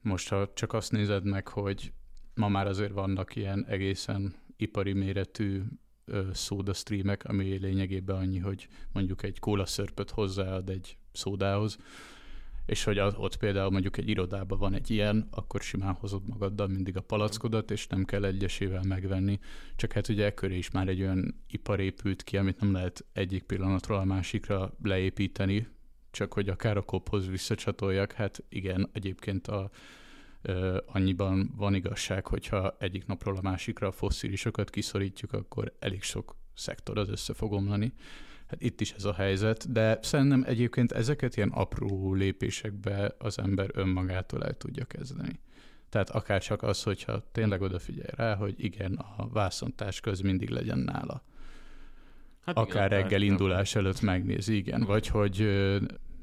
Most, 0.01 0.29
ha 0.29 0.53
csak 0.55 0.73
azt 0.73 0.93
nézed 0.93 1.25
meg, 1.25 1.49
hogy 1.49 1.93
ma 2.35 2.49
már 2.49 2.67
azért 2.67 2.93
vannak 2.93 3.37
ilyen 3.37 3.67
egészen 3.67 4.35
ipari 4.57 4.93
méretű 4.93 5.63
szóda 6.33 6.73
streamek, 6.73 7.25
ami 7.25 7.59
lényegében 7.59 8.17
annyi, 8.17 8.39
hogy 8.39 8.69
mondjuk 8.93 9.23
egy 9.23 9.39
kólaszörpöt 9.39 10.11
hozzáad 10.11 10.71
egy 10.71 10.97
szódához, 11.13 11.79
és 12.67 12.85
hogy 12.85 12.99
az, 12.99 13.15
ott 13.17 13.37
például 13.37 13.71
mondjuk 13.71 13.97
egy 13.97 14.09
irodában 14.09 14.59
van 14.59 14.75
egy 14.75 14.91
ilyen, 14.91 15.29
akkor 15.31 15.61
simán 15.61 15.95
hozod 15.95 16.23
magaddal 16.27 16.67
mindig 16.67 16.97
a 16.97 17.01
palackodat, 17.01 17.71
és 17.71 17.87
nem 17.87 18.05
kell 18.05 18.25
egyesével 18.25 18.83
megvenni. 18.83 19.39
Csak 19.77 19.93
hát 19.93 20.09
ugye 20.09 20.25
ekköré 20.25 20.57
is 20.57 20.71
már 20.71 20.89
egy 20.89 21.01
olyan 21.01 21.45
ipar 21.49 21.81
épült 21.81 22.23
ki, 22.23 22.37
amit 22.37 22.61
nem 22.61 22.73
lehet 22.73 23.05
egyik 23.13 23.43
pillanatról 23.43 23.99
a 23.99 24.05
másikra 24.05 24.73
leépíteni, 24.83 25.69
csak 26.11 26.33
hogy 26.33 26.49
akár 26.49 26.77
a 26.77 26.83
kophoz 26.83 27.29
visszacsatoljak, 27.29 28.13
hát 28.13 28.45
igen, 28.49 28.91
egyébként 28.93 29.47
a, 29.47 29.71
ö, 30.43 30.79
annyiban 30.87 31.53
van 31.57 31.75
igazság, 31.75 32.27
hogyha 32.27 32.77
egyik 32.79 33.07
napról 33.07 33.37
a 33.37 33.43
másikra 33.43 33.87
a 33.87 33.93
fosszilisokat 33.93 34.71
kiszorítjuk, 34.71 35.33
akkor 35.33 35.73
elég 35.79 36.03
sok 36.03 36.37
szektor 36.55 36.99
az 36.99 37.09
össze 37.09 37.35
fog 37.35 37.53
omlani. 37.53 37.93
Hát 38.55 38.63
itt 38.63 38.81
is 38.81 38.93
ez 38.93 39.05
a 39.05 39.13
helyzet, 39.13 39.73
de 39.73 39.99
szerintem 40.03 40.45
egyébként 40.47 40.93
ezeket 40.93 41.37
ilyen 41.37 41.49
apró 41.49 42.15
lépésekbe 42.15 43.15
az 43.19 43.39
ember 43.39 43.71
önmagától 43.73 44.45
el 44.45 44.57
tudja 44.57 44.85
kezdeni. 44.85 45.39
Tehát 45.89 46.11
akár 46.11 46.43
csak 46.43 46.63
az, 46.63 46.83
hogyha 46.83 47.23
tényleg 47.33 47.63
odafigyel 47.63 48.13
rá, 48.17 48.35
hogy 48.35 48.55
igen, 48.57 48.95
a 49.17 49.29
vászontás 49.29 50.01
köz 50.01 50.21
mindig 50.21 50.49
legyen 50.49 50.79
nála. 50.79 51.23
Hát 52.45 52.57
akár 52.57 52.87
igen, 52.87 53.03
reggel 53.03 53.23
indulás 53.23 53.75
előtt 53.75 54.01
megnézi, 54.01 54.57
igen. 54.57 54.83
Vagy 54.83 55.07
hogy 55.07 55.39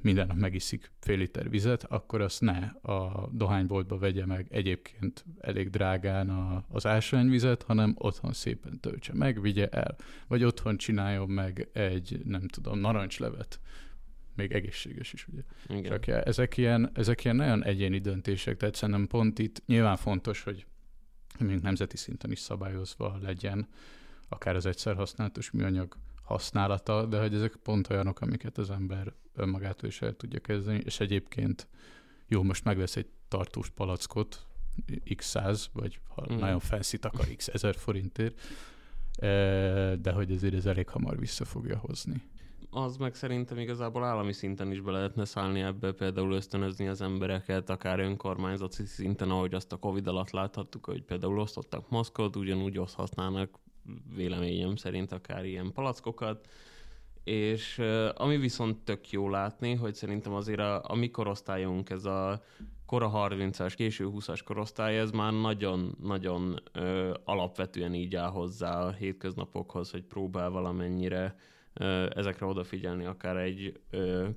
minden 0.03 0.27
nap 0.27 0.37
megiszik 0.37 0.91
fél 0.99 1.17
liter 1.17 1.49
vizet, 1.49 1.83
akkor 1.83 2.21
azt 2.21 2.41
ne 2.41 2.57
a 2.81 3.29
dohányboltba 3.31 3.97
vegye 3.97 4.25
meg 4.25 4.47
egyébként 4.49 5.25
elég 5.39 5.69
drágán 5.69 6.29
a, 6.29 6.65
az 6.69 6.85
ásványvizet, 6.85 7.63
hanem 7.63 7.95
otthon 7.97 8.33
szépen 8.33 8.79
töltse 8.79 9.13
meg, 9.13 9.41
vigye 9.41 9.67
el. 9.67 9.95
Vagy 10.27 10.43
otthon 10.43 10.77
csináljon 10.77 11.29
meg 11.29 11.69
egy, 11.73 12.21
nem 12.25 12.47
tudom, 12.47 12.79
narancslevet. 12.79 13.59
Még 14.35 14.51
egészséges 14.51 15.13
is, 15.13 15.27
ugye? 15.27 15.41
Igen. 15.67 15.83
Csak 15.83 16.07
ezek 16.07 16.57
ilyen, 16.57 16.89
ezek 16.93 17.23
ilyen 17.23 17.35
nagyon 17.35 17.63
egyéni 17.63 17.99
döntések, 17.99 18.57
tehát 18.57 18.75
szerintem 18.75 19.07
pont 19.07 19.39
itt 19.39 19.63
nyilván 19.65 19.97
fontos, 19.97 20.43
hogy 20.43 20.65
mondjuk 21.39 21.61
nemzeti 21.61 21.97
szinten 21.97 22.31
is 22.31 22.39
szabályozva 22.39 23.17
legyen, 23.21 23.67
akár 24.29 24.55
az 24.55 24.65
egyszer 24.65 24.95
használatos 24.95 25.51
műanyag 25.51 25.97
használata, 26.31 27.05
de 27.05 27.19
hogy 27.19 27.33
ezek 27.33 27.55
pont 27.55 27.89
olyanok, 27.89 28.21
amiket 28.21 28.57
az 28.57 28.69
ember 28.69 29.13
önmagától 29.35 29.89
is 29.89 30.01
el 30.01 30.15
tudja 30.15 30.39
kezdeni, 30.39 30.81
és 30.85 30.99
egyébként 30.99 31.67
jó, 32.27 32.43
most 32.43 32.63
megvesz 32.63 32.95
egy 32.95 33.07
tartós 33.27 33.69
palackot, 33.69 34.45
x 35.15 35.25
100, 35.25 35.69
vagy 35.73 35.99
ha 36.07 36.33
mm. 36.33 36.37
nagyon 36.37 36.59
fancy 36.59 36.97
akar 37.01 37.27
x 37.35 37.47
1000 37.47 37.75
forintért, 37.75 38.41
e, 39.15 39.27
de 39.95 40.11
hogy 40.11 40.31
ezért 40.31 40.53
ez 40.53 40.65
elég 40.65 40.89
hamar 40.89 41.19
vissza 41.19 41.45
fogja 41.45 41.77
hozni. 41.77 42.21
Az 42.69 42.97
meg 42.97 43.15
szerintem 43.15 43.57
igazából 43.57 44.03
állami 44.03 44.33
szinten 44.33 44.71
is 44.71 44.81
be 44.81 44.91
lehetne 44.91 45.25
szállni 45.25 45.61
ebbe, 45.61 45.91
például 45.91 46.33
ösztönözni 46.33 46.87
az 46.87 47.01
embereket, 47.01 47.69
akár 47.69 47.99
önkormányzati 47.99 48.85
szinten, 48.85 49.29
ahogy 49.29 49.53
azt 49.53 49.71
a 49.71 49.77
Covid 49.77 50.07
alatt 50.07 50.29
láthattuk, 50.29 50.85
hogy 50.85 51.03
például 51.03 51.39
osztottak 51.39 51.89
maszkot, 51.89 52.35
ugyanúgy 52.35 52.79
használnak 52.93 53.59
véleményem 54.15 54.75
szerint 54.75 55.11
akár 55.11 55.45
ilyen 55.45 55.71
palackokat, 55.71 56.47
és 57.23 57.81
ami 58.13 58.37
viszont 58.37 58.77
tök 58.83 59.09
jó 59.09 59.29
látni, 59.29 59.73
hogy 59.73 59.95
szerintem 59.95 60.33
azért 60.33 60.59
a, 60.59 60.81
a 60.87 60.95
mi 60.95 61.09
korosztályunk, 61.09 61.89
ez 61.89 62.05
a 62.05 62.41
kora 62.85 63.11
30-as, 63.13 63.73
késő 63.75 64.09
20-as 64.13 64.39
korosztály, 64.45 64.99
ez 64.99 65.11
már 65.11 65.33
nagyon-nagyon 65.33 66.61
alapvetően 67.25 67.93
így 67.93 68.15
áll 68.15 68.29
hozzá 68.29 68.85
a 68.85 68.91
hétköznapokhoz, 68.91 69.91
hogy 69.91 70.03
próbál 70.03 70.49
valamennyire 70.49 71.35
ezekre 72.09 72.45
odafigyelni, 72.45 73.05
akár 73.05 73.37
egy 73.37 73.79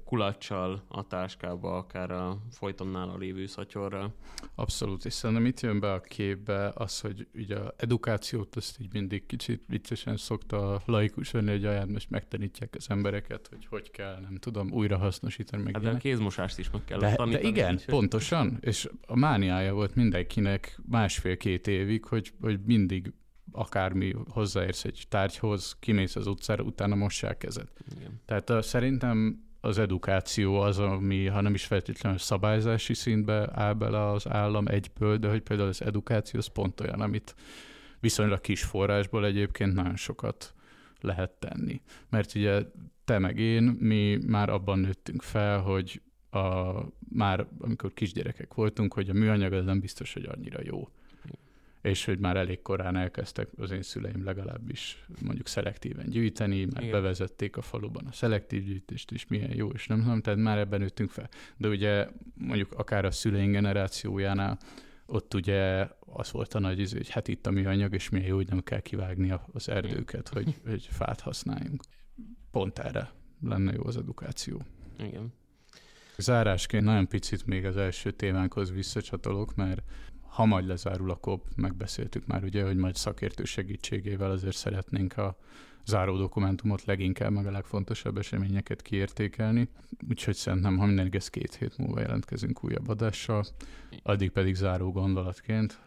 kulacsal 0.04 0.82
a 0.88 1.06
táskába, 1.06 1.76
akár 1.76 2.10
a 2.10 2.38
folyton 2.50 2.88
nála 2.88 3.16
lévő 3.16 3.46
szatyorra. 3.46 4.14
Abszolút, 4.54 5.04
és 5.04 5.12
szerintem 5.12 5.46
itt 5.46 5.60
jön 5.60 5.80
be 5.80 5.92
a 5.92 6.00
képbe 6.00 6.72
az, 6.74 7.00
hogy 7.00 7.26
ugye 7.34 7.56
a 7.56 7.74
edukációt 7.76 8.56
azt 8.56 8.80
így 8.80 8.92
mindig 8.92 9.26
kicsit 9.26 9.62
viccesen 9.68 10.16
szokta 10.16 10.82
laikus 10.86 11.30
venni, 11.30 11.50
hogy 11.50 11.64
ajánl, 11.64 11.92
most 11.92 12.10
megtanítják 12.10 12.74
az 12.76 12.90
embereket, 12.90 13.48
hogy 13.48 13.66
hogy 13.66 13.90
kell, 13.90 14.20
nem 14.20 14.36
tudom, 14.36 14.70
újra 14.72 14.96
hasznosítani. 14.96 15.62
Meg 15.62 15.74
hát 15.74 15.82
de 15.82 15.90
a 15.90 15.96
kézmosást 15.96 16.58
is 16.58 16.70
meg 16.70 16.84
kell 16.84 16.98
de, 16.98 17.14
tanítani. 17.14 17.42
De 17.42 17.48
igen, 17.48 17.72
így, 17.72 17.84
pontosan, 17.84 18.58
és 18.60 18.88
a 19.06 19.16
mániája 19.16 19.74
volt 19.74 19.94
mindenkinek 19.94 20.80
másfél-két 20.90 21.66
évig, 21.66 22.04
hogy, 22.04 22.32
hogy 22.40 22.60
mindig 22.64 23.12
akármi 23.54 24.14
hozzáérsz 24.28 24.84
egy 24.84 25.04
tárgyhoz, 25.08 25.76
kimész 25.80 26.16
az 26.16 26.26
utcára, 26.26 26.62
utána 26.62 26.94
mossák 26.94 27.38
kezed. 27.38 27.68
Igen. 27.96 28.20
Tehát 28.24 28.50
uh, 28.50 28.60
szerintem 28.60 29.44
az 29.60 29.78
edukáció 29.78 30.60
az, 30.60 30.78
ami, 30.78 31.26
ha 31.26 31.40
nem 31.40 31.54
is 31.54 31.64
feltétlenül 31.64 32.18
szabályzási 32.18 32.94
szintbe 32.94 33.48
áll 33.52 33.72
bele 33.72 34.10
az 34.10 34.28
állam 34.28 34.66
egyből, 34.66 35.16
de 35.16 35.28
hogy 35.28 35.42
például 35.42 35.68
az 35.68 35.82
edukáció 35.82 36.40
az 36.40 36.46
pont 36.46 36.80
olyan, 36.80 37.00
amit 37.00 37.34
viszonylag 38.00 38.40
kis 38.40 38.62
forrásból 38.62 39.26
egyébként 39.26 39.74
nagyon 39.74 39.96
sokat 39.96 40.54
lehet 41.00 41.30
tenni. 41.30 41.80
Mert 42.10 42.34
ugye 42.34 42.62
te 43.04 43.18
meg 43.18 43.38
én, 43.38 43.62
mi 43.62 44.18
már 44.26 44.48
abban 44.48 44.78
nőttünk 44.78 45.22
fel, 45.22 45.60
hogy 45.60 46.02
a, 46.30 46.72
már 47.08 47.46
amikor 47.58 47.92
kisgyerekek 47.92 48.54
voltunk, 48.54 48.94
hogy 48.94 49.08
a 49.08 49.12
műanyag 49.12 49.52
az 49.52 49.64
nem 49.64 49.80
biztos, 49.80 50.12
hogy 50.12 50.24
annyira 50.24 50.58
jó 50.62 50.88
és 51.84 52.04
hogy 52.04 52.18
már 52.18 52.36
elég 52.36 52.62
korán 52.62 52.96
elkezdtek 52.96 53.48
az 53.56 53.70
én 53.70 53.82
szüleim 53.82 54.24
legalábbis 54.24 55.04
mondjuk 55.22 55.46
szelektíven 55.46 56.08
gyűjteni, 56.08 56.64
mert 56.64 56.86
Igen. 56.86 56.90
bevezették 56.90 57.56
a 57.56 57.62
faluban 57.62 58.06
a 58.06 58.12
szelektív 58.12 58.64
gyűjtést, 58.64 59.12
és 59.12 59.26
milyen 59.26 59.54
jó, 59.54 59.68
és 59.68 59.86
nem 59.86 60.00
tudom, 60.02 60.20
tehát 60.20 60.38
már 60.38 60.58
ebben 60.58 60.80
nőttünk 60.80 61.10
fel. 61.10 61.28
De 61.56 61.68
ugye 61.68 62.08
mondjuk 62.34 62.72
akár 62.72 63.04
a 63.04 63.10
szüleink 63.10 63.52
generációjánál 63.52 64.58
ott 65.06 65.34
ugye 65.34 65.88
az 65.98 66.32
volt 66.32 66.54
a 66.54 66.58
nagy 66.58 66.78
iző, 66.78 66.96
hogy 66.96 67.10
hát 67.10 67.28
itt 67.28 67.46
a 67.46 67.50
műanyag, 67.50 67.94
és 67.94 68.08
milyen 68.08 68.26
jó, 68.26 68.36
hogy 68.36 68.48
nem 68.48 68.62
kell 68.62 68.80
kivágni 68.80 69.34
az 69.52 69.68
erdőket, 69.68 70.28
hogy, 70.28 70.54
hogy 70.66 70.88
fát 70.90 71.20
használjunk. 71.20 71.82
Pont 72.50 72.78
erre 72.78 73.10
lenne 73.42 73.72
jó 73.72 73.86
az 73.86 73.96
edukáció. 73.96 74.62
Igen. 74.98 75.32
Zárásként 76.16 76.84
nagyon 76.84 77.08
picit 77.08 77.46
még 77.46 77.64
az 77.64 77.76
első 77.76 78.10
témánkhoz 78.10 78.72
visszacsatolok, 78.72 79.54
mert 79.54 79.82
ha 80.34 80.44
majd 80.44 80.66
lezárul 80.66 81.10
a 81.10 81.16
kop, 81.16 81.46
megbeszéltük 81.56 82.26
már 82.26 82.44
ugye, 82.44 82.64
hogy 82.64 82.76
majd 82.76 82.94
szakértő 82.94 83.44
segítségével 83.44 84.30
azért 84.30 84.56
szeretnénk 84.56 85.16
a 85.16 85.36
záró 85.84 86.16
dokumentumot 86.16 86.84
leginkább, 86.84 87.30
meg 87.30 87.46
a 87.46 87.50
legfontosabb 87.50 88.18
eseményeket 88.18 88.82
kiértékelni. 88.82 89.68
Úgyhogy 90.08 90.34
szerintem, 90.34 90.78
ha 90.78 90.86
minden 90.86 91.06
igaz, 91.06 91.28
két 91.28 91.54
hét 91.54 91.78
múlva 91.78 92.00
jelentkezünk 92.00 92.64
újabb 92.64 92.88
adással, 92.88 93.44
addig 94.02 94.30
pedig 94.30 94.54
záró 94.54 94.92
gondolatként 94.92 95.80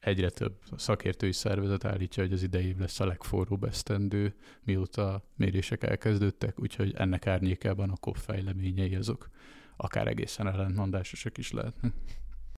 egyre 0.00 0.30
több 0.30 0.58
szakértői 0.76 1.32
szervezet 1.32 1.84
állítja, 1.84 2.22
hogy 2.22 2.32
az 2.32 2.42
idei 2.42 2.66
év 2.66 2.78
lesz 2.78 3.00
a 3.00 3.06
legforróbb 3.06 3.64
esztendő, 3.64 4.34
mióta 4.62 5.24
mérések 5.36 5.82
elkezdődtek, 5.82 6.60
úgyhogy 6.60 6.94
ennek 6.96 7.26
árnyékában 7.26 7.90
a 7.90 7.96
COP 7.96 8.16
fejleményei 8.16 8.94
azok 8.94 9.30
akár 9.76 10.06
egészen 10.06 10.46
ellentmondásosak 10.46 11.38
is 11.38 11.52
lehetnek. 11.52 11.92